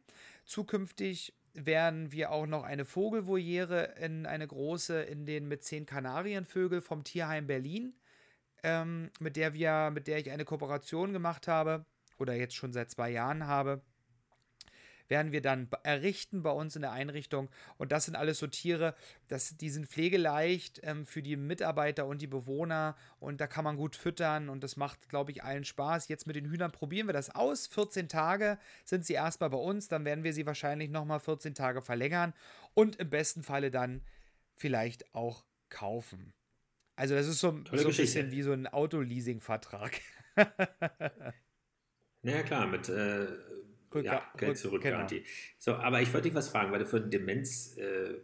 Zukünftig 0.51 1.33
werden 1.55 2.11
wir 2.11 2.33
auch 2.33 2.45
noch 2.45 2.65
eine 2.65 2.85
Vogelvoliere 2.85 3.95
in 4.01 4.27
eine 4.27 4.49
große 4.49 5.01
in 5.01 5.25
den 5.25 5.47
mit 5.47 5.63
zehn 5.63 5.87
Kanarienvögel 5.87 6.81
vom 6.81 7.05
Tierheim 7.05 7.47
Berlin, 7.47 7.95
ähm, 8.65 9.11
mit 9.21 9.37
der 9.37 9.55
wir, 9.55 9.93
mit 9.93 10.09
der 10.09 10.19
ich 10.19 10.29
eine 10.33 10.45
Kooperation 10.45 11.13
gemacht 11.13 11.47
habe 11.47 11.87
oder 12.19 12.35
jetzt 12.35 12.57
schon 12.57 12.73
seit 12.73 12.91
zwei 12.91 13.11
Jahren 13.11 13.47
habe 13.47 13.81
werden 15.11 15.33
wir 15.33 15.43
dann 15.43 15.69
errichten 15.83 16.43
bei 16.43 16.51
uns 16.51 16.77
in 16.77 16.83
der 16.83 16.93
Einrichtung. 16.93 17.51
Und 17.77 17.93
das 17.93 18.07
sind 18.07 18.15
alles 18.15 18.39
so 18.39 18.47
Tiere, 18.47 18.95
das, 19.29 19.57
die 19.57 19.69
sind 19.69 19.87
pflegeleicht 19.87 20.81
ähm, 20.85 21.05
für 21.05 21.23
die 21.23 21.37
Mitarbeiter 21.37 22.07
und 22.07 22.23
die 22.23 22.27
Bewohner. 22.27 22.97
Und 23.19 23.41
da 23.41 23.47
kann 23.47 23.65
man 23.65 23.77
gut 23.77 23.97
füttern 23.97 24.49
und 24.49 24.65
das 24.65 24.77
macht, 24.77 25.09
glaube 25.09 25.33
ich, 25.33 25.43
allen 25.43 25.65
Spaß. 25.65 26.09
Jetzt 26.09 26.27
mit 26.27 26.37
den 26.37 26.47
Hühnern 26.47 26.71
probieren 26.71 27.09
wir 27.09 27.13
das 27.13 27.35
aus. 27.35 27.67
14 27.67 28.09
Tage 28.09 28.59
sind 28.85 29.05
sie 29.05 29.15
erstmal 29.15 29.51
bei 29.51 29.59
uns, 29.59 29.89
dann 29.89 30.05
werden 30.05 30.25
wir 30.25 30.33
sie 30.33 30.47
wahrscheinlich 30.47 30.91
nochmal 30.91 31.21
14 31.21 31.55
Tage 31.55 31.83
verlängern 31.83 32.33
und 32.75 32.97
im 32.97 33.11
besten 33.11 33.43
Falle 33.43 33.71
dann 33.71 34.03
vielleicht 34.55 35.15
auch 35.15 35.45
kaufen. 35.69 36.33
Also 36.95 37.15
das 37.15 37.27
ist 37.27 37.41
so, 37.41 37.63
so 37.73 37.89
ein 37.89 37.97
bisschen 37.97 38.31
wie 38.31 38.43
so 38.43 38.53
ein 38.53 38.67
Autoleasing-Vertrag. 38.67 40.01
naja, 42.23 42.43
klar, 42.43 42.67
mit 42.67 42.89
äh, 42.91 43.27
Rück, 43.95 44.05
ja, 44.05 44.23
Geld 44.37 44.59
zurückgarantie. 44.59 45.21
Genau. 45.21 45.31
So, 45.59 45.75
aber 45.75 46.01
ich 46.01 46.13
wollte 46.13 46.29
dich 46.29 46.35
was 46.35 46.49
fragen, 46.49 46.73
weil 46.73 46.81
du 46.81 46.87
von 46.87 47.11
Demenz 47.11 47.77
äh, 47.77 48.15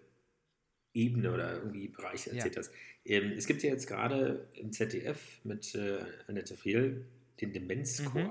Ebene 0.95 1.33
oder 1.33 1.55
irgendwie 1.55 1.89
Bereich 1.89 2.27
erzählt 2.27 2.55
ja. 2.55 2.61
hast. 2.61 2.73
Ähm, 3.05 3.33
es 3.33 3.47
gibt 3.47 3.63
ja 3.63 3.71
jetzt 3.71 3.87
gerade 3.87 4.49
im 4.55 4.73
ZDF 4.73 5.41
mit 5.45 5.75
äh, 5.75 5.99
Annette 6.27 6.57
Friel 6.57 7.05
den 7.41 7.53
Demenzchor. 7.53 8.23
Mhm. 8.23 8.31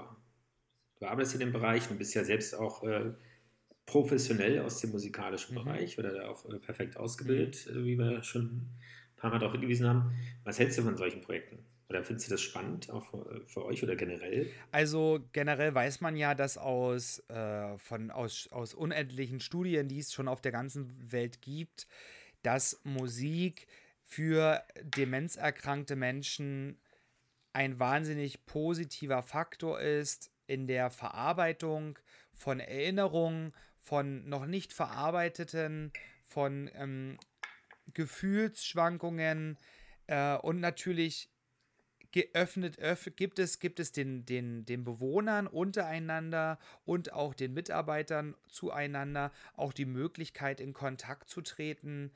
Du 1.00 1.06
arbeitest 1.06 1.36
in 1.36 1.42
dem 1.42 1.54
Bereich 1.54 1.90
und 1.90 1.98
bist 1.98 2.16
ja 2.16 2.24
selbst 2.24 2.56
auch 2.56 2.84
äh, 2.84 3.12
professionell 3.86 4.60
aus 4.60 4.82
dem 4.82 4.92
musikalischen 4.92 5.56
mhm. 5.56 5.64
Bereich 5.64 6.00
oder 6.00 6.12
da 6.12 6.28
auch 6.28 6.50
äh, 6.50 6.58
perfekt 6.58 6.98
ausgebildet, 6.98 7.68
mhm. 7.70 7.82
Äh, 7.82 7.86
wie 7.86 7.98
wir 7.98 8.24
schon 8.24 8.46
ein 8.46 8.80
paar 9.18 9.30
Mal 9.30 9.40
darauf 9.40 9.54
hingewiesen 9.54 9.88
haben. 9.88 10.16
Was 10.44 10.60
hältst 10.60 10.78
du 10.78 10.84
von 10.84 10.98
solchen 10.98 11.22
Projekten? 11.22 11.60
Oder 11.90 12.04
findest 12.04 12.28
du 12.28 12.32
das 12.32 12.42
spannend, 12.42 12.90
auch 12.90 13.06
für, 13.06 13.46
für, 13.46 13.66
euch 13.66 13.84
oder 13.84 13.96
generell? 13.96 14.50
Also 14.72 15.20
generell 15.34 15.74
weiß 15.76 16.02
man 16.02 16.16
ja, 16.16 16.34
dass 16.34 16.58
aus, 16.58 17.20
äh, 17.30 17.78
von, 17.78 18.10
aus, 18.10 18.48
aus 18.52 18.74
unendlichen 18.74 19.40
Studien, 19.40 19.88
die 19.88 20.00
es 20.00 20.12
schon 20.12 20.28
auf 20.28 20.42
der 20.42 20.52
ganzen 20.52 21.12
Welt 21.12 21.42
gibt, 21.42 21.88
dass 22.42 22.82
Musik 22.84 23.68
für 24.02 24.64
demenzerkrankte 24.82 25.96
Menschen 25.96 26.80
ein 27.54 27.80
wahnsinnig 27.80 28.46
positiver 28.46 29.22
Faktor 29.24 29.80
ist 29.80 30.32
in 30.48 30.68
der 30.68 30.90
Verarbeitung 30.90 31.98
von 32.34 32.60
Erinnerungen, 32.60 33.54
von 33.80 34.28
noch 34.28 34.46
nicht 34.46 34.74
verarbeiteten, 34.74 35.92
von 36.26 36.70
ähm, 36.74 37.18
Gefühlsschwankungen 37.94 39.58
äh, 40.08 40.36
und 40.38 40.60
natürlich 40.60 41.30
geöffnet 42.16 42.80
öff 42.80 43.12
gibt 43.18 43.40
es, 43.40 43.60
gibt 43.60 43.78
es 43.78 43.92
den, 43.92 44.26
den, 44.26 44.66
den 44.66 44.86
Bewohnern 44.86 45.48
untereinander 45.48 46.58
und 46.86 47.12
auch 47.12 47.34
den 47.34 47.54
Mitarbeitern 47.54 48.36
zueinander 48.48 49.34
auch 49.54 49.74
die 49.74 49.84
Möglichkeit, 49.84 50.62
in 50.62 50.72
Kontakt 50.72 51.28
zu 51.28 51.42
treten, 51.42 52.14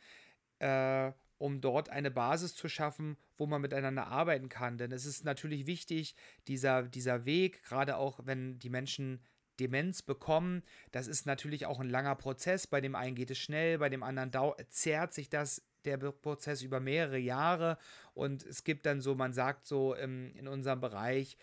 äh, 0.59 1.11
um 1.37 1.59
dort 1.59 1.89
eine 1.89 2.11
Basis 2.11 2.55
zu 2.55 2.69
schaffen, 2.69 3.17
wo 3.35 3.45
man 3.45 3.59
miteinander 3.59 4.07
arbeiten 4.07 4.47
kann. 4.47 4.77
Denn 4.77 4.93
es 4.93 5.05
ist 5.05 5.25
natürlich 5.25 5.67
wichtig, 5.67 6.15
dieser, 6.47 6.83
dieser 6.83 7.25
Weg, 7.25 7.61
gerade 7.63 7.97
auch 7.97 8.21
wenn 8.23 8.57
die 8.57 8.69
Menschen 8.69 9.19
Demenz 9.59 10.01
bekommen, 10.01 10.63
das 10.91 11.07
ist 11.07 11.25
natürlich 11.25 11.65
auch 11.65 11.79
ein 11.79 11.89
langer 11.89 12.15
Prozess. 12.15 12.67
Bei 12.67 12.81
dem 12.81 12.95
einen 12.95 13.15
geht 13.15 13.31
es 13.31 13.37
schnell, 13.37 13.77
bei 13.79 13.89
dem 13.89 14.03
anderen 14.03 14.31
zerrt 14.69 15.13
sich 15.13 15.29
das 15.29 15.61
der 15.85 15.97
Prozess 15.97 16.61
über 16.61 16.79
mehrere 16.79 17.17
Jahre. 17.17 17.77
Und 18.13 18.43
es 18.43 18.63
gibt 18.63 18.85
dann 18.85 19.01
so, 19.01 19.15
man 19.15 19.33
sagt 19.33 19.65
so 19.65 19.93
im, 19.93 20.33
in 20.35 20.47
unserem 20.47 20.81
Bereich, 20.81 21.37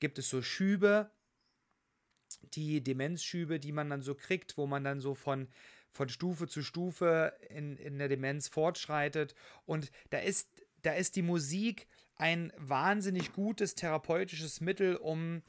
gibt 0.00 0.18
es 0.18 0.28
so 0.28 0.42
Schübe, 0.42 1.10
die 2.54 2.82
Demenzschübe, 2.82 3.60
die 3.60 3.72
man 3.72 3.90
dann 3.90 4.02
so 4.02 4.14
kriegt, 4.14 4.56
wo 4.56 4.66
man 4.66 4.84
dann 4.84 5.00
so 5.00 5.14
von, 5.14 5.48
von 5.92 6.08
Stufe 6.08 6.48
zu 6.48 6.62
Stufe 6.62 7.32
in, 7.48 7.76
in 7.76 7.98
der 7.98 8.08
Demenz 8.08 8.48
fortschreitet. 8.48 9.34
Und 9.64 9.90
da 10.10 10.18
ist, 10.18 10.50
da 10.82 10.92
ist 10.92 11.16
die 11.16 11.22
Musik 11.22 11.86
ein 12.16 12.52
wahnsinnig 12.56 13.32
gutes 13.32 13.74
therapeutisches 13.74 14.60
Mittel, 14.60 14.96
um, 14.96 15.42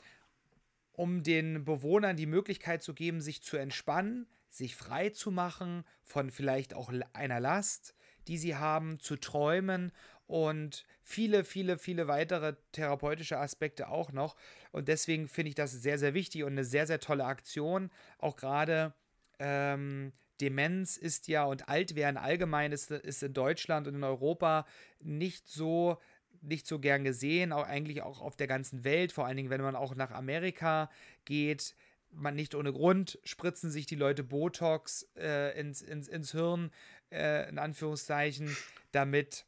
um 0.97 1.21
den 1.21 1.63
Bewohnern 1.63 2.17
die 2.17 2.25
Möglichkeit 2.25 2.81
zu 2.81 2.93
geben, 2.93 3.21
sich 3.21 3.43
zu 3.43 3.55
entspannen, 3.55 4.27
sich 4.49 4.75
frei 4.75 5.09
zu 5.09 5.29
machen 5.29 5.85
von 6.03 6.31
vielleicht 6.31 6.73
auch 6.73 6.91
einer 7.13 7.39
Last, 7.39 7.93
die 8.27 8.39
sie 8.39 8.55
haben, 8.55 8.99
zu 8.99 9.15
träumen 9.15 9.91
und 10.25 10.85
viele, 11.03 11.43
viele, 11.43 11.77
viele 11.77 12.07
weitere 12.07 12.55
therapeutische 12.71 13.37
Aspekte 13.37 13.89
auch 13.89 14.11
noch. 14.11 14.35
Und 14.71 14.87
deswegen 14.87 15.27
finde 15.27 15.49
ich 15.49 15.55
das 15.55 15.71
sehr, 15.71 15.99
sehr 15.99 16.15
wichtig 16.15 16.43
und 16.43 16.53
eine 16.53 16.65
sehr, 16.65 16.87
sehr 16.87 16.99
tolle 16.99 17.25
Aktion. 17.25 17.91
Auch 18.17 18.35
gerade 18.35 18.95
ähm, 19.37 20.13
Demenz 20.41 20.97
ist 20.97 21.27
ja 21.27 21.43
und 21.45 21.69
Altwerden 21.69 22.17
allgemein 22.17 22.71
ist, 22.71 22.89
ist 22.89 23.21
in 23.21 23.33
Deutschland 23.33 23.87
und 23.87 23.93
in 23.93 24.03
Europa 24.03 24.65
nicht 24.99 25.47
so 25.47 25.99
nicht 26.41 26.67
so 26.67 26.79
gern 26.79 27.03
gesehen, 27.03 27.51
auch 27.51 27.65
eigentlich 27.65 28.01
auch 28.01 28.21
auf 28.21 28.35
der 28.35 28.47
ganzen 28.47 28.83
Welt, 28.83 29.11
vor 29.11 29.25
allen 29.25 29.37
Dingen, 29.37 29.49
wenn 29.49 29.61
man 29.61 29.75
auch 29.75 29.95
nach 29.95 30.11
Amerika 30.11 30.89
geht, 31.25 31.75
man 32.11 32.35
nicht 32.35 32.55
ohne 32.55 32.71
Grund 32.71 33.19
spritzen 33.23 33.71
sich 33.71 33.85
die 33.85 33.95
Leute 33.95 34.23
Botox 34.23 35.07
äh, 35.17 35.59
ins, 35.59 35.81
ins, 35.81 36.07
ins 36.07 36.31
Hirn, 36.31 36.71
äh, 37.11 37.49
in 37.49 37.59
Anführungszeichen, 37.59 38.55
damit, 38.91 39.45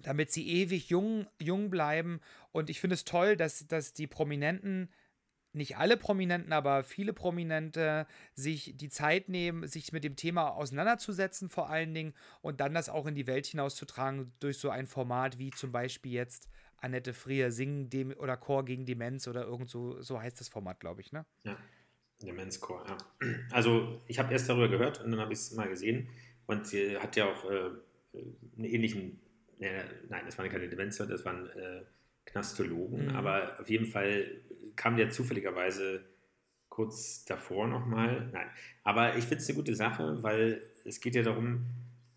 damit 0.00 0.32
sie 0.32 0.48
ewig 0.48 0.88
jung, 0.90 1.26
jung 1.40 1.70
bleiben. 1.70 2.20
Und 2.52 2.70
ich 2.70 2.80
finde 2.80 2.94
es 2.94 3.04
toll, 3.04 3.36
dass, 3.36 3.66
dass 3.66 3.92
die 3.92 4.06
Prominenten, 4.06 4.90
nicht 5.58 5.76
alle 5.76 5.96
Prominenten, 5.96 6.52
aber 6.52 6.82
viele 6.82 7.12
Prominente 7.12 8.06
sich 8.34 8.76
die 8.76 8.88
Zeit 8.88 9.28
nehmen, 9.28 9.66
sich 9.66 9.92
mit 9.92 10.04
dem 10.04 10.16
Thema 10.16 10.48
auseinanderzusetzen, 10.48 11.50
vor 11.50 11.68
allen 11.68 11.92
Dingen, 11.92 12.14
und 12.40 12.60
dann 12.60 12.72
das 12.72 12.88
auch 12.88 13.06
in 13.06 13.14
die 13.14 13.26
Welt 13.26 13.46
hinauszutragen 13.46 14.32
durch 14.40 14.58
so 14.58 14.70
ein 14.70 14.86
Format 14.86 15.38
wie 15.38 15.50
zum 15.50 15.72
Beispiel 15.72 16.12
jetzt 16.12 16.48
Annette 16.78 17.12
Frier 17.12 17.50
singen 17.50 17.90
dem 17.90 18.12
oder 18.12 18.36
Chor 18.36 18.64
gegen 18.64 18.86
Demenz 18.86 19.28
oder 19.28 19.42
irgend 19.44 19.68
so, 19.68 20.00
so 20.00 20.20
heißt 20.20 20.40
das 20.40 20.48
Format, 20.48 20.80
glaube 20.80 21.00
ich, 21.00 21.12
ne? 21.12 21.26
Ja. 21.44 21.56
Demenzchor, 22.22 22.84
ja. 22.86 22.96
Also 23.52 24.00
ich 24.08 24.18
habe 24.18 24.32
erst 24.32 24.48
darüber 24.48 24.68
gehört 24.68 25.04
und 25.04 25.12
dann 25.12 25.20
habe 25.20 25.32
ich 25.32 25.38
es 25.38 25.52
mal 25.54 25.68
gesehen. 25.68 26.08
Und 26.46 26.66
sie 26.66 26.98
hat 26.98 27.14
ja 27.16 27.26
auch 27.26 27.44
äh, 27.50 27.70
einen 28.56 28.64
ähnlichen, 28.64 29.20
äh, 29.60 29.84
nein, 30.08 30.24
das 30.26 30.36
waren 30.38 30.48
keine 30.48 30.68
Demenzer, 30.68 31.06
das 31.06 31.24
waren 31.24 31.48
äh, 31.50 31.82
Knastologen, 32.24 33.06
mhm. 33.06 33.16
aber 33.16 33.58
auf 33.60 33.70
jeden 33.70 33.86
Fall 33.86 34.40
kam 34.78 34.96
der 34.96 35.10
zufälligerweise 35.10 36.04
kurz 36.70 37.24
davor 37.24 37.66
nochmal. 37.66 38.30
Nein, 38.32 38.46
aber 38.84 39.16
ich 39.16 39.24
finde 39.24 39.42
es 39.42 39.48
eine 39.48 39.56
gute 39.56 39.74
Sache, 39.74 40.22
weil 40.22 40.62
es 40.84 41.00
geht 41.00 41.14
ja 41.14 41.22
darum, 41.22 41.66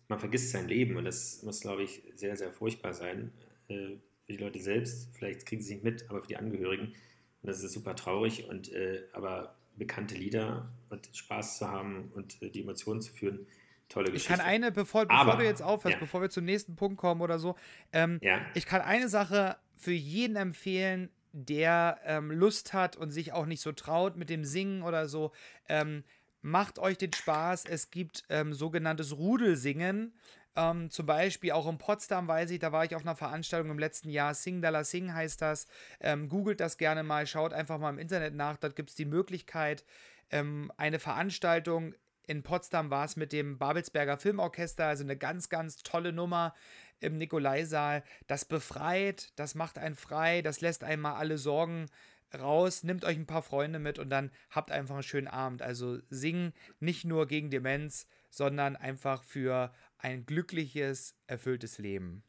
man 0.08 0.18
vergisst 0.18 0.52
sein 0.52 0.68
Leben 0.68 0.96
und 0.96 1.04
das 1.04 1.42
muss, 1.42 1.60
glaube 1.60 1.82
ich, 1.82 2.02
sehr, 2.14 2.36
sehr 2.36 2.52
furchtbar 2.52 2.94
sein. 2.94 3.32
Äh, 3.68 3.96
für 4.24 4.32
die 4.32 4.38
Leute 4.38 4.60
selbst, 4.60 5.08
vielleicht 5.14 5.46
kriegen 5.46 5.60
sie 5.60 5.74
es 5.74 5.82
nicht 5.82 5.84
mit, 5.84 6.10
aber 6.10 6.22
für 6.22 6.28
die 6.28 6.36
Angehörigen. 6.36 6.86
Und 6.86 7.48
das 7.48 7.62
ist 7.62 7.72
super 7.72 7.96
traurig. 7.96 8.48
Und 8.48 8.72
äh, 8.72 9.02
aber 9.12 9.56
bekannte 9.76 10.14
Lieder 10.14 10.70
und 10.90 11.08
Spaß 11.12 11.58
zu 11.58 11.68
haben 11.68 12.12
und 12.14 12.40
äh, 12.40 12.50
die 12.50 12.60
Emotionen 12.60 13.00
zu 13.00 13.12
führen, 13.12 13.46
tolle 13.88 14.12
Geschichte. 14.12 14.32
Ich 14.32 14.38
kann 14.38 14.46
eine, 14.46 14.70
bevor, 14.70 15.06
bevor 15.06 15.20
Aber, 15.20 15.36
du 15.36 15.44
jetzt 15.44 15.62
aufhörst, 15.62 15.96
ja. 15.96 16.00
bevor 16.00 16.20
wir 16.20 16.30
zum 16.30 16.44
nächsten 16.44 16.76
Punkt 16.76 16.98
kommen 16.98 17.20
oder 17.20 17.38
so, 17.38 17.56
ähm, 17.92 18.18
ja. 18.22 18.40
ich 18.54 18.66
kann 18.66 18.80
eine 18.80 19.08
Sache 19.08 19.56
für 19.76 19.92
jeden 19.92 20.36
empfehlen, 20.36 21.10
der 21.32 21.98
ähm, 22.04 22.30
Lust 22.30 22.72
hat 22.72 22.96
und 22.96 23.10
sich 23.10 23.32
auch 23.32 23.46
nicht 23.46 23.60
so 23.60 23.72
traut 23.72 24.16
mit 24.16 24.30
dem 24.30 24.44
Singen 24.44 24.82
oder 24.82 25.08
so. 25.08 25.32
Ähm, 25.68 26.04
macht 26.42 26.78
euch 26.78 26.98
den 26.98 27.12
Spaß. 27.12 27.64
Es 27.64 27.90
gibt 27.90 28.24
ähm, 28.28 28.52
sogenanntes 28.52 29.16
Rudelsingen. 29.16 30.14
Ähm, 30.54 30.90
zum 30.90 31.06
Beispiel 31.06 31.52
auch 31.52 31.66
in 31.68 31.78
Potsdam 31.78 32.28
weiß 32.28 32.50
ich, 32.50 32.58
da 32.58 32.72
war 32.72 32.84
ich 32.84 32.94
auf 32.94 33.02
einer 33.02 33.16
Veranstaltung 33.16 33.70
im 33.70 33.78
letzten 33.78 34.10
Jahr. 34.10 34.34
Sing 34.34 34.60
Dalla 34.60 34.84
Sing 34.84 35.14
heißt 35.14 35.40
das. 35.40 35.66
Ähm, 36.00 36.28
googelt 36.28 36.60
das 36.60 36.76
gerne 36.76 37.02
mal, 37.02 37.26
schaut 37.26 37.54
einfach 37.54 37.78
mal 37.78 37.90
im 37.90 37.98
Internet 37.98 38.34
nach. 38.34 38.58
Dort 38.58 38.76
gibt 38.76 38.90
es 38.90 38.96
die 38.96 39.06
Möglichkeit, 39.06 39.84
ähm, 40.30 40.72
eine 40.76 40.98
Veranstaltung 40.98 41.94
in 42.26 42.42
Potsdam 42.42 42.90
war 42.90 43.04
es 43.04 43.16
mit 43.16 43.32
dem 43.32 43.58
Babelsberger 43.58 44.16
Filmorchester, 44.16 44.86
also 44.86 45.02
eine 45.04 45.16
ganz, 45.16 45.48
ganz 45.48 45.76
tolle 45.78 46.12
Nummer 46.12 46.54
im 47.02 47.18
Nikolaisaal. 47.18 48.02
Das 48.26 48.44
befreit, 48.44 49.32
das 49.36 49.54
macht 49.54 49.78
einen 49.78 49.96
frei, 49.96 50.42
das 50.42 50.60
lässt 50.60 50.84
einmal 50.84 51.14
alle 51.14 51.38
Sorgen 51.38 51.86
raus, 52.34 52.82
nimmt 52.82 53.04
euch 53.04 53.16
ein 53.16 53.26
paar 53.26 53.42
Freunde 53.42 53.78
mit 53.78 53.98
und 53.98 54.10
dann 54.10 54.30
habt 54.50 54.70
einfach 54.70 54.94
einen 54.94 55.02
schönen 55.02 55.28
Abend. 55.28 55.62
Also 55.62 55.98
singen 56.08 56.52
nicht 56.80 57.04
nur 57.04 57.26
gegen 57.26 57.50
Demenz, 57.50 58.06
sondern 58.30 58.76
einfach 58.76 59.22
für 59.22 59.72
ein 59.98 60.24
glückliches, 60.26 61.14
erfülltes 61.26 61.78
Leben. 61.78 62.22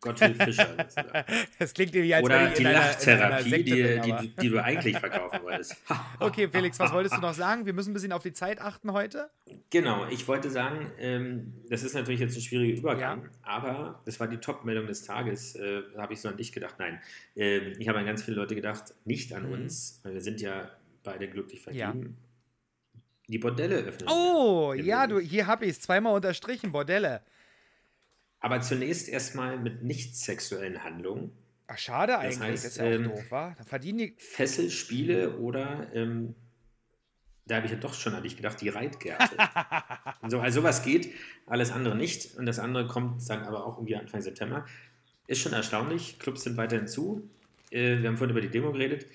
Gottfried 0.00 0.42
Fischer 0.42 0.76
das 1.58 1.74
klingt 1.74 1.94
wie 1.94 2.14
als 2.14 2.24
Oder 2.24 2.50
die 2.50 2.62
Lachtherapie, 2.62 3.64
die, 3.64 4.00
die, 4.00 4.34
die, 4.40 4.48
du 4.48 4.62
eigentlich 4.62 4.98
verkaufen 4.98 5.40
wolltest. 5.42 5.76
okay, 6.20 6.48
Felix, 6.48 6.78
was 6.78 6.92
wolltest 6.92 7.16
du 7.16 7.20
noch 7.20 7.34
sagen? 7.34 7.66
Wir 7.66 7.72
müssen 7.72 7.90
ein 7.90 7.94
bisschen 7.94 8.12
auf 8.12 8.22
die 8.22 8.32
Zeit 8.32 8.60
achten 8.60 8.92
heute. 8.92 9.30
Genau, 9.70 10.06
ich 10.08 10.28
wollte 10.28 10.50
sagen, 10.50 10.92
ähm, 10.98 11.54
das 11.68 11.82
ist 11.82 11.94
natürlich 11.94 12.20
jetzt 12.20 12.36
ein 12.36 12.42
schwieriger 12.42 12.78
Übergang, 12.78 13.24
ja. 13.24 13.30
aber 13.42 14.02
das 14.04 14.20
war 14.20 14.28
die 14.28 14.38
Top-Meldung 14.38 14.86
des 14.86 15.02
Tages. 15.02 15.56
Äh, 15.56 15.82
habe 15.96 16.12
ich 16.12 16.20
so 16.20 16.28
an 16.28 16.36
dich 16.36 16.52
gedacht. 16.52 16.76
Nein, 16.78 17.00
äh, 17.34 17.70
ich 17.72 17.88
habe 17.88 17.98
an 17.98 18.06
ganz 18.06 18.22
viele 18.22 18.36
Leute 18.36 18.54
gedacht, 18.54 18.94
nicht 19.04 19.32
an 19.32 19.46
mhm. 19.46 19.52
uns, 19.52 20.00
weil 20.02 20.14
wir 20.14 20.20
sind 20.20 20.40
ja 20.40 20.70
beide 21.02 21.28
glücklich 21.28 21.62
vergeben. 21.62 22.02
Ja. 22.02 23.02
Die 23.28 23.38
Bordelle 23.38 23.76
öffnen. 23.76 24.08
Oh, 24.08 24.72
ja, 24.74 25.06
du, 25.06 25.18
hier 25.18 25.46
habe 25.46 25.64
ich 25.64 25.72
es 25.72 25.80
zweimal 25.80 26.14
unterstrichen, 26.14 26.70
Bordelle. 26.70 27.22
Aber 28.46 28.60
zunächst 28.60 29.08
erstmal 29.08 29.58
mit 29.58 29.82
nicht 29.82 30.16
sexuellen 30.16 30.84
Handlungen. 30.84 31.32
Ach, 31.66 31.76
schade 31.76 32.16
eigentlich. 32.16 32.38
Das, 32.38 32.46
heißt, 32.46 32.64
das 32.64 32.70
ist 32.70 32.78
ja 32.78 32.84
auch 32.84 32.90
ähm, 32.90 33.02
doof, 33.02 33.24
wa? 33.30 33.54
Da 33.58 33.64
verdienen 33.64 33.98
die. 33.98 34.14
Fesselspiele 34.18 35.38
oder, 35.38 35.88
ähm, 35.92 36.36
da 37.46 37.56
habe 37.56 37.66
ich 37.66 37.72
ja 37.72 37.78
doch 37.78 37.92
schon 37.92 38.14
an 38.14 38.22
dich 38.22 38.36
gedacht, 38.36 38.60
die 38.60 38.68
Reitgärte. 38.68 39.36
so, 40.28 40.38
also 40.38 40.60
sowas 40.60 40.84
geht, 40.84 41.12
alles 41.46 41.72
andere 41.72 41.96
nicht. 41.96 42.36
Und 42.36 42.46
das 42.46 42.60
andere 42.60 42.86
kommt 42.86 43.28
dann 43.28 43.42
aber 43.42 43.66
auch 43.66 43.78
irgendwie 43.78 43.96
Anfang 43.96 44.22
September. 44.22 44.64
Ist 45.26 45.40
schon 45.40 45.52
erstaunlich. 45.52 46.20
Clubs 46.20 46.44
sind 46.44 46.56
weiterhin 46.56 46.86
zu. 46.86 47.28
äh, 47.72 47.98
wir 48.00 48.08
haben 48.08 48.16
vorhin 48.16 48.30
über 48.30 48.42
die 48.42 48.50
Demo 48.50 48.70
geredet. 48.70 49.06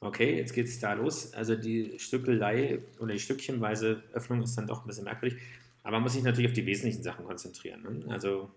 Okay, 0.00 0.36
jetzt 0.36 0.52
geht 0.52 0.66
es 0.66 0.80
da 0.80 0.94
los. 0.94 1.32
Also 1.32 1.54
die 1.54 1.96
Stückelei 2.00 2.80
oder 2.98 3.12
die 3.12 3.20
stückchenweise 3.20 4.02
Öffnung 4.14 4.42
ist 4.42 4.56
dann 4.56 4.66
doch 4.66 4.82
ein 4.82 4.88
bisschen 4.88 5.04
merkwürdig. 5.04 5.38
Aber 5.84 5.92
man 5.92 6.02
muss 6.02 6.14
sich 6.14 6.24
natürlich 6.24 6.50
auf 6.50 6.56
die 6.56 6.66
wesentlichen 6.66 7.04
Sachen 7.04 7.24
konzentrieren. 7.24 7.82
Ne? 7.82 8.12
Also 8.12 8.50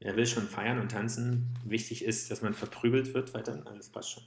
er 0.00 0.16
will 0.16 0.26
schon 0.26 0.48
feiern 0.48 0.78
und 0.78 0.90
tanzen. 0.90 1.54
Wichtig 1.64 2.04
ist, 2.04 2.30
dass 2.30 2.42
man 2.42 2.54
verprügelt 2.54 3.14
wird 3.14 3.34
weiter. 3.34 3.62
Alles 3.66 3.88
passt 3.90 4.12
schon. 4.12 4.22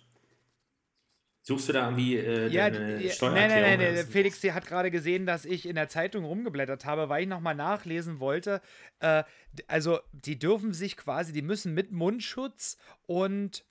Suchst 1.44 1.70
du 1.70 1.74
da 1.74 1.86
irgendwie 1.86 2.18
äh, 2.18 2.48
Ja, 2.50 2.70
deine 2.70 3.10
Steuererklärung? 3.10 3.34
nein, 3.34 3.50
nein, 3.50 3.80
nein, 3.80 3.96
nein. 3.96 4.06
Felix 4.06 4.42
die 4.42 4.52
hat 4.52 4.68
gerade 4.68 4.92
gesehen, 4.92 5.26
dass 5.26 5.44
ich 5.46 5.66
in 5.66 5.76
der 5.76 5.88
Zeitung 5.88 6.24
rumgeblättert 6.24 6.86
habe, 6.86 7.10
weil 7.10 7.24
ich 7.24 7.28
nochmal 7.28 7.56
nachlesen 7.56 8.20
wollte. 8.20 8.62
Äh, 9.00 9.24
also, 9.68 10.00
die 10.12 10.38
dürfen 10.38 10.74
sich 10.74 10.98
quasi, 10.98 11.34
die 11.34 11.42
müssen 11.42 11.74
mit 11.74 11.92
Mundschutz 11.92 12.78
und 13.08 13.66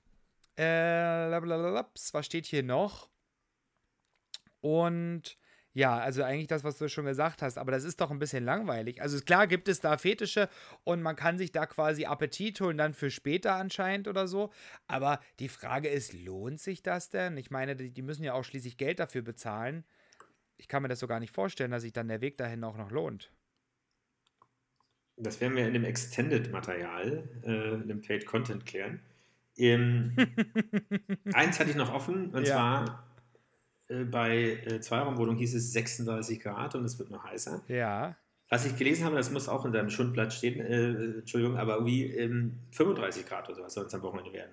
äh, 0.56 0.62
was 0.62 2.26
steht 2.26 2.46
hier 2.46 2.64
noch? 2.64 3.08
Und 4.60 5.38
ja, 5.72 5.98
also 5.98 6.22
eigentlich 6.24 6.48
das, 6.48 6.64
was 6.64 6.78
du 6.78 6.88
schon 6.88 7.04
gesagt 7.04 7.42
hast, 7.42 7.56
aber 7.58 7.70
das 7.70 7.84
ist 7.84 8.00
doch 8.00 8.10
ein 8.10 8.18
bisschen 8.18 8.44
langweilig. 8.44 9.00
Also 9.02 9.20
klar 9.20 9.46
gibt 9.46 9.68
es 9.68 9.80
da 9.80 9.96
Fetische 9.98 10.48
und 10.84 11.00
man 11.02 11.14
kann 11.16 11.38
sich 11.38 11.52
da 11.52 11.66
quasi 11.66 12.06
Appetit 12.06 12.60
holen, 12.60 12.76
dann 12.76 12.92
für 12.94 13.10
später 13.10 13.54
anscheinend 13.54 14.08
oder 14.08 14.26
so. 14.26 14.50
Aber 14.88 15.20
die 15.38 15.48
Frage 15.48 15.88
ist, 15.88 16.12
lohnt 16.12 16.60
sich 16.60 16.82
das 16.82 17.08
denn? 17.10 17.36
Ich 17.36 17.50
meine, 17.50 17.76
die, 17.76 18.02
müssen 18.02 18.24
ja 18.24 18.34
auch 18.34 18.44
schließlich 18.44 18.78
Geld 18.78 18.98
dafür 18.98 19.22
bezahlen. 19.22 19.84
Ich 20.58 20.68
kann 20.68 20.82
mir 20.82 20.88
das 20.88 21.00
so 21.00 21.08
gar 21.08 21.20
nicht 21.20 21.34
vorstellen, 21.34 21.70
dass 21.72 21.82
sich 21.82 21.92
dann 21.92 22.08
der 22.08 22.20
Weg 22.22 22.38
dahin 22.38 22.64
auch 22.64 22.76
noch 22.76 22.90
lohnt. 22.90 23.32
Das 25.16 25.40
werden 25.40 25.56
wir 25.56 25.66
in 25.66 25.74
dem 25.74 25.84
Extended-Material, 25.84 27.28
äh, 27.44 27.74
in 27.74 27.88
dem 27.88 28.00
Paid 28.00 28.24
Content 28.26 28.64
klären. 28.64 29.00
Ähm, 29.56 30.16
eins 31.32 31.60
hatte 31.60 31.70
ich 31.70 31.76
noch 31.76 31.92
offen, 31.92 32.30
und 32.34 32.46
Ja. 32.46 32.54
zwar 32.54 33.09
äh, 33.90 34.04
bei 34.04 34.58
äh, 34.64 34.80
Zweiraumwohnung 34.80 35.36
hieß 35.36 35.54
es 35.54 35.72
36 35.72 36.40
Grad 36.40 36.74
und 36.74 36.84
es 36.84 36.98
wird 36.98 37.10
noch 37.10 37.24
heißer. 37.24 37.62
Ja. 37.68 38.16
Was 38.48 38.64
ich 38.64 38.76
gelesen 38.76 39.04
habe, 39.04 39.16
das 39.16 39.30
muss 39.30 39.48
auch 39.48 39.64
in 39.64 39.72
deinem 39.72 39.90
Schundblatt 39.90 40.32
stehen, 40.32 40.60
äh, 40.60 41.18
Entschuldigung, 41.18 41.56
aber 41.56 41.74
irgendwie 41.74 42.06
ähm, 42.06 42.58
35 42.72 43.26
Grad 43.26 43.48
oder 43.48 43.56
sowas 43.56 43.74
soll 43.74 43.86
es 43.86 43.94
am 43.94 44.02
Wochenende 44.02 44.32
werden. 44.32 44.52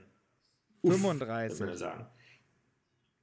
Uff, 0.81 0.93
35. 0.93 1.59
würde 1.59 1.71
man 1.71 1.77
sagen. 1.77 2.05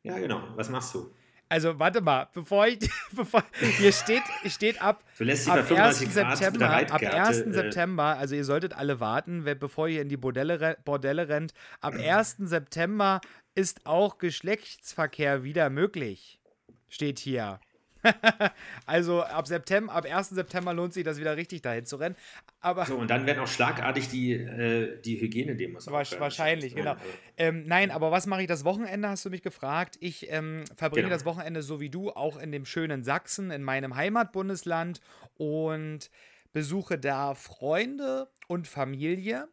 Ja, 0.03 0.19
genau. 0.19 0.43
Was 0.57 0.69
machst 0.69 0.95
du? 0.95 1.11
Also 1.49 1.79
warte 1.79 2.01
mal, 2.01 2.29
bevor 2.33 2.67
ich, 2.67 2.79
bevor, 3.13 3.45
hier 3.79 3.93
steht, 3.93 4.23
steht 4.47 4.83
ab, 4.83 5.05
Du 5.19 5.25
lässt 5.25 5.47
dich 5.47 5.53
ab 5.53 5.59
bei 5.61 5.65
35 5.65 6.09
1. 6.09 6.15
Grad 6.15 6.29
mit 6.29 6.39
September, 6.39 6.67
ab 6.67 6.73
Reitgerte, 6.73 7.17
1. 7.17 7.39
äh, 7.39 7.53
September, 7.53 8.05
also 8.17 8.35
ihr 8.35 8.45
solltet 8.45 8.73
alle 8.73 8.99
warten, 8.99 9.45
bevor 9.61 9.89
ihr 9.89 10.03
in 10.03 10.09
die 10.09 10.17
Bordelle, 10.17 10.77
Bordelle 10.85 11.29
rennt, 11.29 11.53
ab 11.81 11.95
1. 11.99 12.37
September 12.39 13.21
ist 13.55 13.87
auch 13.87 14.19
Geschlechtsverkehr 14.19 15.45
wieder 15.45 15.71
möglich. 15.71 16.41
Steht 16.89 17.19
hier. 17.19 17.61
also 18.87 19.23
ab 19.23 19.47
September, 19.47 19.93
ab 19.95 20.05
1. 20.05 20.31
September 20.31 20.75
lohnt 20.75 20.93
sich 20.93 21.05
das 21.05 21.19
wieder 21.19 21.37
richtig 21.39 21.63
dahin 21.63 21.87
zu 21.87 21.97
rennen. 21.97 22.17
Aber 22.61 22.85
So, 22.85 22.97
und 22.97 23.09
dann 23.09 23.25
werden 23.27 23.39
auch 23.41 23.49
schlagartig 23.49 24.09
die, 24.09 24.33
äh, 24.35 25.01
die 25.01 25.19
Hygienedemos 25.21 25.89
aufhören. 25.89 26.21
wahrscheinlich, 26.21 26.75
genau. 26.75 26.93
Also- 26.93 27.03
Ähm, 27.39 27.65
nein, 27.67 27.91
aber 27.91 28.11
was 28.11 28.27
mache 28.27 28.43
ich 28.43 28.49
das 28.49 28.65
Wochenende, 28.65 29.09
hast 29.09 29.25
du 29.25 29.31
mich 29.31 29.43
gefragt. 29.43 29.97
Ich 30.01 30.31
ähm, 30.31 30.65
verbringe 30.77 31.05
Genau. 31.07 31.15
das 31.17 31.25
Wochenende 31.25 31.63
so 31.63 31.81
wie 31.81 31.89
du 31.91 32.11
auch 32.11 32.37
in 32.37 32.53
dem 32.53 32.67
schönen 32.67 33.05
Sachsen, 33.05 33.51
in 33.51 33.63
meinem 33.63 33.97
Heimatbundesland 33.97 35.01
und 35.37 36.11
besuche 36.53 36.99
da 36.99 37.35
Freunde 37.35 38.29
und 38.49 38.69
Familie. 38.69 39.49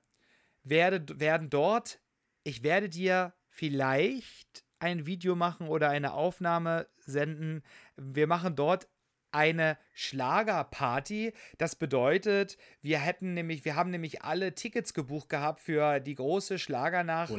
Werde, 0.64 1.06
werden 1.20 1.50
dort, 1.50 2.00
ich 2.44 2.64
werde 2.64 2.90
dir 2.90 3.34
vielleicht 3.52 4.64
ein 4.80 5.06
Video 5.06 5.36
machen 5.36 5.68
oder 5.68 5.90
eine 5.90 6.14
Aufnahme 6.14 6.88
senden. 6.98 7.62
Wir 7.98 8.26
machen 8.26 8.56
dort 8.56 8.88
eine 9.32 9.78
Schlagerparty. 9.94 11.34
Das 11.58 11.76
bedeutet, 11.76 12.58
wir 12.82 13.00
hätten 13.00 13.34
nämlich, 13.34 13.64
wir 13.64 13.76
haben 13.76 13.92
nämlich 13.92 14.24
alle 14.24 14.56
Tickets 14.56 14.94
gebucht 14.94 15.30
gehabt 15.30 15.60
für 15.62 16.00
die 16.00 16.16
große 16.16 16.60
Schlagernacht 16.60 17.32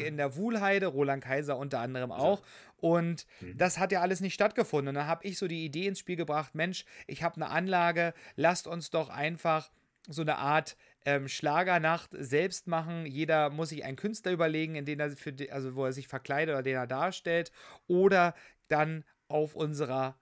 in 0.00 0.16
der 0.16 0.36
Wuhlheide, 0.36 0.86
Roland 0.86 1.22
Kaiser 1.22 1.56
unter 1.58 1.80
anderem 1.80 2.10
auch. 2.10 2.42
Und 2.78 3.26
das 3.54 3.78
hat 3.78 3.92
ja 3.92 4.00
alles 4.00 4.20
nicht 4.20 4.34
stattgefunden. 4.34 4.88
Und 4.88 4.94
dann 4.94 5.06
habe 5.06 5.24
ich 5.26 5.38
so 5.38 5.46
die 5.46 5.64
Idee 5.64 5.86
ins 5.86 5.98
Spiel 5.98 6.16
gebracht, 6.16 6.54
Mensch, 6.54 6.84
ich 7.06 7.22
habe 7.22 7.36
eine 7.36 7.50
Anlage, 7.50 8.12
lasst 8.34 8.66
uns 8.66 8.90
doch 8.90 9.08
einfach 9.08 9.70
so 10.08 10.22
eine 10.22 10.38
Art 10.38 10.76
ähm, 11.06 11.28
Schlagernacht 11.28 12.10
selbst 12.12 12.66
machen. 12.66 13.06
Jeder 13.06 13.48
muss 13.48 13.70
sich 13.70 13.84
einen 13.84 13.96
Künstler 13.96 14.32
überlegen, 14.32 14.74
in 14.74 14.84
den 14.84 15.00
er 15.00 15.10
für 15.12 15.32
die, 15.32 15.50
also 15.50 15.74
wo 15.76 15.84
er 15.84 15.92
sich 15.92 16.08
verkleidet 16.08 16.52
oder 16.52 16.62
den 16.62 16.74
er 16.74 16.86
darstellt. 16.86 17.52
Oder 17.86 18.34
dann 18.68 19.04
auf 19.28 19.54
unserer 19.54 20.18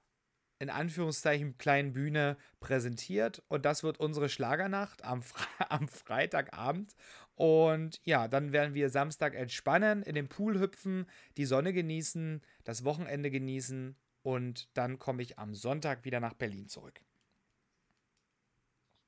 in 0.61 0.71
Anführungszeichen 0.71 1.59
kleinen 1.59 1.93
Bühne 1.95 2.37
präsentiert. 2.61 3.43
Und 3.49 3.65
das 3.65 3.83
wird 3.83 3.99
unsere 3.99 4.29
Schlagernacht 4.29 5.05
am, 5.05 5.23
Fre 5.23 5.47
am 5.71 5.89
Freitagabend. 5.89 6.95
Und 7.35 8.01
ja, 8.05 8.29
dann 8.29 8.53
werden 8.53 8.75
wir 8.75 8.91
Samstag 8.91 9.35
entspannen, 9.35 10.03
in 10.03 10.15
den 10.15 10.29
Pool 10.29 10.61
hüpfen, 10.61 11.07
die 11.37 11.47
Sonne 11.47 11.73
genießen, 11.73 12.43
das 12.63 12.85
Wochenende 12.85 13.31
genießen 13.31 13.97
und 14.23 14.69
dann 14.75 14.99
komme 14.99 15.23
ich 15.23 15.39
am 15.39 15.55
Sonntag 15.55 16.05
wieder 16.05 16.21
nach 16.21 16.35
Berlin 16.35 16.69
zurück. 16.69 17.01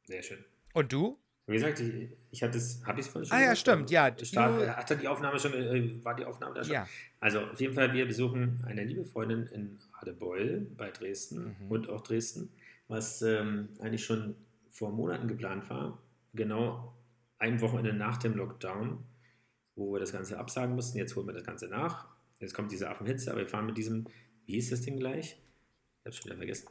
Sehr 0.05 0.23
schön. 0.23 0.45
Und 0.73 0.93
du? 0.93 1.19
Wie 1.49 1.53
gesagt, 1.55 1.79
ich, 1.79 2.09
ich 2.33 2.43
hatte 2.43 2.59
es, 2.59 2.85
habe 2.85 2.99
ich 3.01 3.07
es 3.07 3.13
vorhin 3.13 3.31
Ah, 3.31 3.41
ja, 3.41 3.55
stimmt, 3.55 3.91
ja, 3.91 4.13
Start, 4.25 4.61
du- 4.61 4.77
hat 4.77 4.91
er 4.91 4.97
die 4.97 5.07
Aufnahme 5.07 5.39
schon, 5.39 5.53
äh, 5.55 6.05
war 6.05 6.17
die 6.17 6.25
Aufnahme 6.25 6.55
da 6.57 6.65
schon? 6.65 6.73
Ja. 6.75 6.89
Also 7.21 7.41
auf 7.41 7.61
jeden 7.61 7.75
Fall, 7.75 7.93
wir 7.93 8.05
besuchen 8.07 8.61
eine 8.67 8.83
liebe 8.85 9.05
Freundin 9.05 9.47
in 9.47 9.79
Radebeul 10.01 10.67
bei 10.77 10.91
Dresden 10.91 11.57
Mhm. 11.61 11.71
und 11.71 11.89
auch 11.89 12.01
Dresden, 12.01 12.51
was 12.89 13.23
ähm, 13.23 13.69
eigentlich 13.79 14.05
schon 14.05 14.35
vor 14.71 14.91
Monaten 14.91 15.29
geplant 15.29 15.71
war. 15.71 15.99
Genau 16.35 16.93
ein 17.39 17.61
Wochenende 17.61 17.93
nach 17.93 18.17
dem 18.17 18.35
Lockdown, 18.37 19.05
wo 19.77 19.93
wir 19.93 20.01
das 20.01 20.11
Ganze 20.13 20.39
absagen 20.39 20.75
mussten. 20.75 20.99
Jetzt 20.99 21.15
holen 21.17 21.27
wir 21.29 21.35
das 21.35 21.45
Ganze 21.45 21.69
nach. 21.69 22.09
Jetzt 22.41 22.55
kommt 22.55 22.73
diese 22.73 22.91
Affenhitze, 22.91 23.31
aber 23.31 23.41
wir 23.41 23.47
fahren 23.47 23.67
mit 23.67 23.79
diesem, 23.79 24.07
wie 24.47 24.55
hieß 24.55 24.71
das 24.71 24.81
Ding 24.83 24.99
gleich? 24.99 25.37
Ich 26.01 26.01
habe 26.01 26.11
es 26.11 26.17
schon 26.17 26.25
wieder 26.27 26.37
vergessen. 26.39 26.69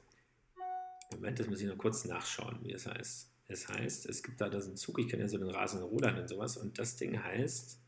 Moment, 1.13 1.39
das 1.39 1.47
muss 1.47 1.61
ich 1.61 1.67
noch 1.67 1.77
kurz 1.77 2.03
nachschauen, 2.05 2.59
wie 2.61 2.73
es 2.73 2.85
heißt. 2.87 3.31
Es 3.47 3.67
heißt, 3.67 4.07
es 4.07 4.23
gibt 4.23 4.41
da 4.41 4.49
das 4.49 4.65
einen 4.67 4.75
Zug, 4.75 4.99
ich 4.99 5.07
kenne 5.07 5.23
ja 5.23 5.27
so 5.27 5.37
den 5.37 5.49
rasenden 5.49 5.87
Roland 5.87 6.17
und 6.19 6.27
sowas, 6.27 6.57
und 6.57 6.77
das 6.79 6.95
Ding 6.95 7.21
heißt 7.21 7.79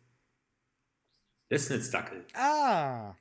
Lößnitzdackel. 1.50 2.26
Ah. 2.34 3.16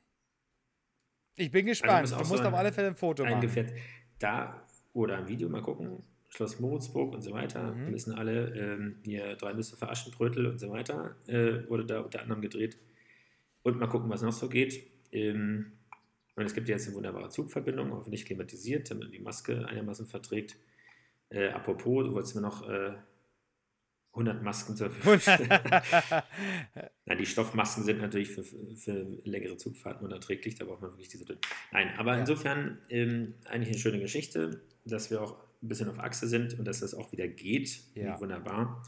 Ich 1.36 1.50
bin 1.50 1.66
gespannt. 1.66 2.02
musst 2.02 2.12
du 2.12 2.16
auch 2.16 2.28
musst 2.28 2.42
so 2.42 2.48
auf 2.48 2.54
alle 2.54 2.72
Fälle 2.72 2.88
ein 2.88 2.96
Foto 2.96 3.22
Ein 3.22 3.30
machen. 3.30 3.42
Gefährt. 3.42 3.72
Da 4.18 4.66
oder 4.92 5.18
ein 5.18 5.28
Video 5.28 5.48
mal 5.48 5.62
gucken. 5.62 6.02
Schloss 6.28 6.58
Moritzburg 6.58 7.14
und 7.14 7.22
so 7.22 7.32
weiter. 7.32 7.72
Mhm. 7.72 7.86
Wir 7.86 7.94
wissen 7.94 8.14
alle, 8.14 8.54
ähm, 8.54 8.96
hier 9.04 9.36
drei 9.36 9.52
Nüsse 9.52 9.76
für 9.76 9.88
Aschenbrötel 9.88 10.46
und 10.46 10.58
so 10.58 10.70
weiter 10.70 11.16
äh, 11.26 11.68
wurde 11.68 11.86
da 11.86 12.00
unter 12.00 12.20
anderem 12.20 12.42
gedreht. 12.42 12.78
Und 13.62 13.78
mal 13.78 13.86
gucken, 13.86 14.10
was 14.10 14.22
noch 14.22 14.32
so 14.32 14.48
geht. 14.48 14.90
Ähm, 15.12 15.72
und 16.34 16.44
es 16.44 16.54
gibt 16.54 16.68
jetzt 16.68 16.86
eine 16.86 16.96
wunderbare 16.96 17.30
Zugverbindung, 17.30 17.92
hoffentlich 17.92 18.26
klimatisiert, 18.26 18.90
damit 18.90 19.04
man 19.04 19.12
die 19.12 19.20
Maske 19.20 19.66
einigermaßen 19.66 20.06
verträgt. 20.06 20.56
Äh, 21.30 21.48
apropos, 21.48 22.04
du 22.06 22.14
wolltest 22.14 22.34
mir 22.34 22.40
noch 22.42 22.68
äh, 22.68 22.94
100 24.12 24.42
Masken 24.42 24.76
zur 24.76 24.90
Verfügung 24.90 25.20
stellen. 25.20 25.60
Die 27.18 27.26
Stoffmasken 27.26 27.84
sind 27.84 28.00
natürlich 28.00 28.30
für, 28.30 28.42
für 28.42 29.06
längere 29.24 29.56
Zugfahrten 29.56 30.04
unerträglich, 30.06 30.54
da 30.54 30.64
braucht 30.64 30.80
man 30.80 30.90
wirklich 30.92 31.08
diese 31.08 31.24
dünn. 31.26 31.38
Nein, 31.72 31.90
aber 31.98 32.14
Ja. 32.14 32.20
insofern 32.20 32.78
ähm, 32.88 33.34
eigentlich 33.44 33.68
eine 33.70 33.78
schöne 33.78 34.00
Geschichte, 34.00 34.62
dass 34.84 35.10
wir 35.10 35.20
auch 35.20 35.36
ein 35.62 35.68
bisschen 35.68 35.88
auf 35.90 35.98
Achse 35.98 36.28
sind 36.28 36.58
und 36.58 36.64
dass 36.66 36.80
das 36.80 36.94
auch 36.94 37.12
wieder 37.12 37.28
geht. 37.28 37.80
Ja. 37.94 38.18
Wunderbar. 38.20 38.82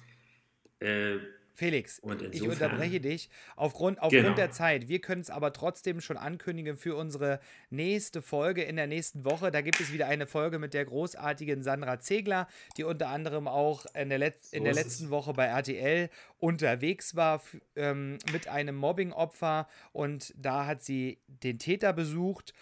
Äh, 0.80 1.18
Felix, 1.58 2.00
ich 2.30 2.42
unterbreche 2.42 3.00
dich. 3.00 3.28
Aufgrund, 3.56 3.98
aufgrund 4.00 4.22
Genau. 4.22 4.34
der 4.36 4.52
Zeit, 4.52 4.88
wir 4.88 5.00
können 5.00 5.22
es 5.22 5.28
aber 5.28 5.52
trotzdem 5.52 6.00
schon 6.00 6.16
ankündigen 6.16 6.76
für 6.76 6.94
unsere 6.94 7.40
nächste 7.68 8.22
Folge 8.22 8.62
in 8.62 8.76
der 8.76 8.86
nächsten 8.86 9.24
Woche. 9.24 9.50
Da 9.50 9.60
gibt 9.60 9.80
es 9.80 9.92
wieder 9.92 10.06
eine 10.06 10.28
Folge 10.28 10.60
mit 10.60 10.72
der 10.72 10.84
großartigen 10.84 11.64
Sandra 11.64 11.98
Zegler, 11.98 12.46
die 12.76 12.84
unter 12.84 13.08
anderem 13.08 13.48
auch 13.48 13.86
in 13.96 14.08
der, 14.08 14.18
Let 14.18 14.36
in 14.52 14.58
So 14.60 14.62
der 14.64 14.70
ist 14.70 14.78
es. 14.78 14.84
letzten 14.84 15.10
Woche 15.10 15.32
bei 15.32 15.46
RTL 15.46 16.10
unterwegs 16.38 17.16
war 17.16 17.42
ähm, 17.74 18.18
mit 18.32 18.46
einem 18.46 18.76
Mobbing-Opfer 18.76 19.66
und 19.92 20.32
da 20.36 20.64
hat 20.66 20.84
sie 20.84 21.18
den 21.26 21.58
Täter 21.58 21.92
besucht. 21.92 22.54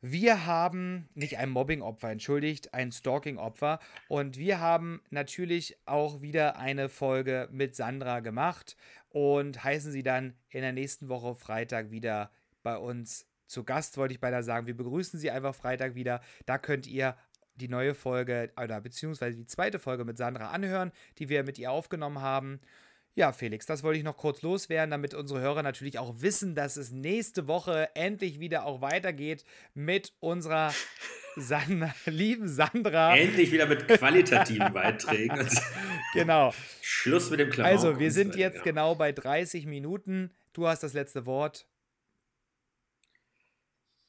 Wir 0.00 0.46
haben 0.46 1.08
nicht 1.14 1.38
ein 1.38 1.50
Mobbing-Opfer, 1.50 2.10
entschuldigt, 2.10 2.72
ein 2.72 2.92
Stalking-Opfer. 2.92 3.80
Und 4.06 4.38
wir 4.38 4.60
haben 4.60 5.02
natürlich 5.10 5.76
auch 5.86 6.22
wieder 6.22 6.56
eine 6.56 6.88
Folge 6.88 7.48
mit 7.50 7.74
Sandra 7.74 8.20
gemacht 8.20 8.76
und 9.10 9.64
heißen 9.64 9.90
sie 9.90 10.04
dann 10.04 10.34
in 10.50 10.62
der 10.62 10.72
nächsten 10.72 11.08
Woche 11.08 11.34
Freitag 11.34 11.90
wieder 11.90 12.30
bei 12.62 12.76
uns 12.76 13.26
zu 13.48 13.64
Gast, 13.64 13.96
wollte 13.96 14.14
ich 14.14 14.20
beinahe 14.20 14.42
sagen. 14.44 14.66
Wir 14.66 14.76
begrüßen 14.76 15.18
sie 15.18 15.30
einfach 15.32 15.54
Freitag 15.54 15.96
wieder. 15.96 16.20
Da 16.46 16.58
könnt 16.58 16.86
ihr 16.86 17.16
die 17.56 17.68
neue 17.68 17.94
Folge 17.94 18.52
oder 18.62 18.80
beziehungsweise 18.80 19.36
die 19.36 19.46
zweite 19.46 19.80
Folge 19.80 20.04
mit 20.04 20.16
Sandra 20.16 20.50
anhören, 20.50 20.92
die 21.18 21.28
wir 21.28 21.42
mit 21.42 21.58
ihr 21.58 21.72
aufgenommen 21.72 22.20
haben. 22.20 22.60
Ja, 23.18 23.32
Felix, 23.32 23.66
das 23.66 23.82
wollte 23.82 23.98
ich 23.98 24.04
noch 24.04 24.16
kurz 24.16 24.42
loswerden, 24.42 24.92
damit 24.92 25.12
unsere 25.12 25.40
Hörer 25.40 25.64
natürlich 25.64 25.98
auch 25.98 26.20
wissen, 26.20 26.54
dass 26.54 26.76
es 26.76 26.92
nächste 26.92 27.48
Woche 27.48 27.88
endlich 27.96 28.38
wieder 28.38 28.64
auch 28.64 28.80
weitergeht 28.80 29.44
mit 29.74 30.12
unserer 30.20 30.72
San 31.34 31.92
lieben 32.06 32.46
Sandra. 32.46 33.16
Endlich 33.16 33.50
wieder 33.50 33.66
mit 33.66 33.88
qualitativen 33.88 34.72
Beiträgen. 34.72 35.48
genau. 36.14 36.54
Schluss 36.80 37.28
mit 37.30 37.40
dem 37.40 37.50
Klamauk 37.50 37.72
Also, 37.72 37.98
wir 37.98 38.12
sind 38.12 38.36
jetzt 38.36 38.58
ja. 38.58 38.62
genau 38.62 38.94
bei 38.94 39.10
30 39.10 39.66
Minuten. 39.66 40.30
Du 40.52 40.68
hast 40.68 40.84
das 40.84 40.92
letzte 40.92 41.26
Wort. 41.26 41.66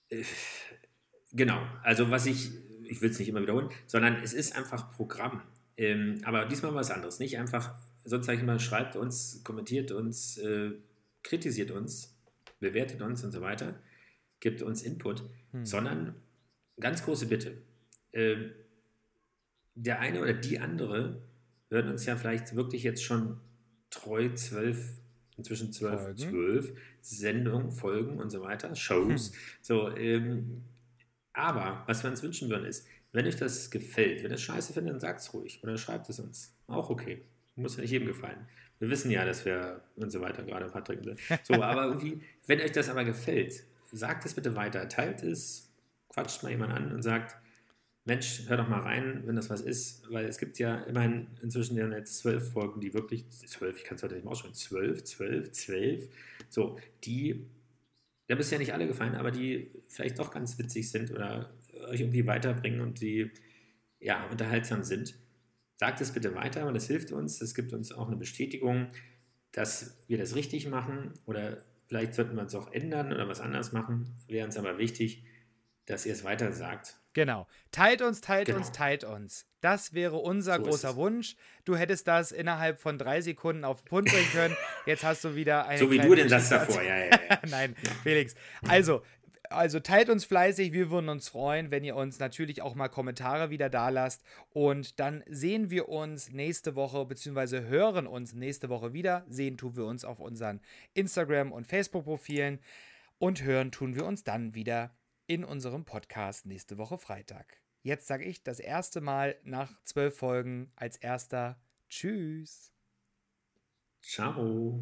Äh, 0.09 0.23
genau. 1.31 1.59
Also, 1.81 2.11
was 2.11 2.27
ich, 2.27 2.51
ich 2.83 3.01
will 3.01 3.09
es 3.09 3.17
nicht 3.17 3.29
immer 3.29 3.41
wiederholen, 3.41 3.71
sondern 3.87 4.21
es 4.21 4.33
ist 4.33 4.55
einfach 4.55 4.91
Programm. 4.91 5.41
Ähm, 5.77 6.21
aber 6.25 6.45
diesmal 6.45 6.75
was 6.75 6.91
anderes. 6.91 7.17
Nicht 7.17 7.39
einfach 7.39 7.73
sonst 8.03 8.25
sage 8.25 8.37
ich 8.37 8.43
immer, 8.43 8.59
schreibt 8.59 8.95
uns, 8.95 9.41
kommentiert 9.43 9.91
uns, 9.91 10.37
äh, 10.37 10.71
kritisiert 11.23 11.71
uns, 11.71 12.17
bewertet 12.59 13.01
uns 13.01 13.23
und 13.23 13.31
so 13.31 13.41
weiter, 13.41 13.79
gibt 14.39 14.61
uns 14.61 14.81
Input, 14.81 15.23
hm. 15.51 15.65
sondern 15.65 16.15
ganz 16.79 17.03
große 17.03 17.27
Bitte. 17.27 17.57
Äh, 18.11 18.49
der 19.75 19.99
eine 19.99 20.21
oder 20.21 20.33
die 20.33 20.59
andere 20.59 21.21
hören 21.69 21.89
uns 21.89 22.05
ja 22.05 22.15
vielleicht 22.15 22.55
wirklich 22.55 22.83
jetzt 22.83 23.03
schon 23.03 23.39
treu 23.89 24.29
zwölf, 24.33 24.97
inzwischen 25.37 25.71
zwölf, 25.71 26.01
Folgen. 26.01 26.17
zwölf 26.17 26.73
Sendungen, 27.01 27.71
Folgen 27.71 28.19
und 28.19 28.29
so 28.29 28.41
weiter, 28.41 28.75
Shows. 28.75 29.29
Hm. 29.29 29.35
So, 29.61 29.95
ähm, 29.95 30.63
aber 31.33 31.83
was 31.87 32.03
wir 32.03 32.09
uns 32.09 32.21
wünschen 32.23 32.49
würden 32.49 32.65
ist, 32.65 32.85
wenn 33.11 33.25
euch 33.25 33.37
das 33.37 33.71
gefällt, 33.71 34.23
wenn 34.23 34.31
ihr 34.31 34.35
es 34.35 34.41
scheiße 34.41 34.73
findet, 34.73 34.93
dann 34.93 34.99
sagt 34.99 35.21
es 35.21 35.33
ruhig 35.33 35.63
oder 35.63 35.77
schreibt 35.77 36.09
es 36.09 36.19
uns. 36.19 36.53
Auch 36.67 36.89
okay. 36.89 37.23
Muss 37.59 37.75
ja 37.75 37.81
nicht 37.81 37.91
jedem 37.91 38.07
gefallen. 38.07 38.47
Wir 38.79 38.89
wissen 38.89 39.11
ja, 39.11 39.25
dass 39.25 39.45
wir 39.45 39.81
und 39.97 40.09
so 40.09 40.21
weiter 40.21 40.43
gerade 40.43 40.67
Patrick. 40.67 40.99
So, 41.43 41.61
aber 41.61 41.85
irgendwie, 41.85 42.21
wenn 42.47 42.61
euch 42.61 42.71
das 42.71 42.89
aber 42.89 43.03
gefällt, 43.03 43.63
sagt 43.91 44.25
es 44.25 44.33
bitte 44.33 44.55
weiter, 44.55 44.87
teilt 44.87 45.21
es, 45.23 45.69
quatscht 46.09 46.43
mal 46.43 46.49
jemand 46.49 46.73
an 46.73 46.91
und 46.93 47.01
sagt, 47.01 47.35
Mensch, 48.05 48.43
hör 48.47 48.57
doch 48.57 48.67
mal 48.67 48.79
rein, 48.79 49.23
wenn 49.25 49.35
das 49.35 49.49
was 49.49 49.61
ist, 49.61 50.09
weil 50.11 50.25
es 50.25 50.37
gibt 50.37 50.57
ja 50.57 50.75
immerhin 50.83 51.27
inzwischen 51.41 51.77
ja 51.77 51.87
jetzt 51.89 52.17
zwölf 52.17 52.53
Folgen, 52.53 52.79
die 52.81 52.93
wirklich, 52.93 53.29
zwölf, 53.29 53.77
ich 53.77 53.83
kann 53.83 53.97
es 53.97 54.03
heute 54.03 54.15
nicht 54.15 54.23
mal 54.23 54.31
ausschauen, 54.31 54.53
zwölf, 54.53 55.03
zwölf, 55.03 55.51
zwölf, 55.51 56.09
so, 56.49 56.79
die, 57.03 57.45
da 58.27 58.35
bist 58.35 58.51
ja 58.51 58.57
nicht 58.57 58.73
alle 58.73 58.87
gefallen, 58.87 59.15
aber 59.15 59.31
die 59.31 59.71
vielleicht 59.87 60.17
doch 60.17 60.31
ganz 60.31 60.57
witzig 60.57 60.89
sind 60.89 61.11
oder 61.11 61.53
euch 61.87 61.99
irgendwie 61.99 62.25
weiterbringen 62.25 62.81
und 62.81 63.01
die, 63.01 63.29
ja, 63.99 64.25
unterhaltsam 64.27 64.83
sind. 64.83 65.15
Sagt 65.79 66.01
es 66.01 66.11
bitte 66.11 66.35
weiter, 66.35 66.65
weil 66.65 66.73
das 66.73 66.87
hilft 66.87 67.13
uns. 67.13 67.39
Es 67.41 67.55
gibt 67.55 67.71
uns 67.71 67.93
auch 67.93 68.07
eine 68.07 68.17
Bestätigung, 68.17 68.87
dass 69.53 69.95
wir 70.07 70.17
das 70.17 70.35
richtig 70.35 70.67
machen 70.67 71.13
oder 71.25 71.63
vielleicht 71.87 72.13
sollten 72.13 72.35
wir 72.35 72.43
es 72.43 72.53
auch 72.53 72.71
ändern 72.73 73.13
oder 73.13 73.29
was 73.29 73.39
anders 73.39 73.71
machen. 73.71 74.17
Wäre 74.27 74.45
uns 74.45 74.57
aber 74.57 74.77
wichtig, 74.77 75.23
dass 75.85 76.05
ihr 76.05 76.13
es 76.13 76.23
weiter 76.25 76.51
sagt. 76.51 76.97
Genau. 77.13 77.47
Teilt 77.71 78.01
uns, 78.01 78.21
teilt 78.21 78.47
genau. 78.47 78.59
uns, 78.59 78.71
teilt 78.71 79.03
uns. 79.03 79.45
Das 79.61 79.93
wäre 79.93 80.17
unser 80.17 80.57
so 80.57 80.63
großer 80.63 80.95
Wunsch. 80.95 81.35
Du 81.65 81.75
hättest 81.75 82.07
das 82.07 82.31
innerhalb 82.31 82.79
von 82.79 82.97
drei 82.97 83.21
Sekunden 83.21 83.63
auf 83.63 83.81
den 83.81 83.85
Punkt 83.87 84.11
bringen 84.11 84.29
können. 84.31 84.57
Jetzt 84.85 85.03
hast 85.03 85.23
du 85.23 85.35
wieder 85.35 85.65
eine. 85.65 85.79
So 85.79 85.89
wie 85.89 85.97
du 85.97 86.13
den 86.13 86.29
Satz 86.29 86.49
davor, 86.49 86.81
ja, 86.81 86.97
ja. 86.97 87.05
ja. 87.05 87.39
Nein, 87.49 87.75
Felix. 88.03 88.35
Also, 88.67 89.01
also 89.49 89.79
teilt 89.79 90.09
uns 90.09 90.25
fleißig, 90.25 90.73
wir 90.73 90.89
würden 90.89 91.09
uns 91.09 91.29
freuen, 91.29 91.71
wenn 91.71 91.83
ihr 91.83 91.95
uns 91.95 92.19
natürlich 92.19 92.61
auch 92.61 92.75
mal 92.75 92.87
Kommentare 92.87 93.49
wieder 93.49 93.69
da 93.69 93.89
lasst. 93.89 94.23
Und 94.51 94.99
dann 94.99 95.23
sehen 95.27 95.69
wir 95.69 95.89
uns 95.89 96.31
nächste 96.31 96.75
Woche, 96.75 97.05
beziehungsweise 97.05 97.63
hören 97.63 98.07
uns 98.07 98.33
nächste 98.33 98.69
Woche 98.69 98.93
wieder. 98.93 99.25
Sehen 99.27 99.57
tun 99.57 99.75
wir 99.75 99.85
uns 99.85 100.05
auf 100.05 100.19
unseren 100.19 100.61
Instagram- 100.93 101.51
und 101.51 101.67
Facebook-Profilen. 101.67 102.59
Und 103.17 103.43
hören 103.43 103.71
tun 103.71 103.95
wir 103.95 104.05
uns 104.05 104.23
dann 104.23 104.53
wieder 104.55 104.95
in 105.27 105.43
unserem 105.43 105.83
Podcast 105.83 106.45
nächste 106.45 106.77
Woche 106.77 106.97
Freitag. 106.97 107.59
Jetzt 107.81 108.07
sage 108.07 108.25
ich 108.25 108.43
das 108.43 108.59
erste 108.59 109.01
Mal 109.01 109.35
nach 109.43 109.83
zwölf 109.83 110.17
Folgen 110.17 110.71
als 110.75 110.97
erster 110.97 111.59
Tschüss. 111.89 112.71
Ciao. 114.01 114.81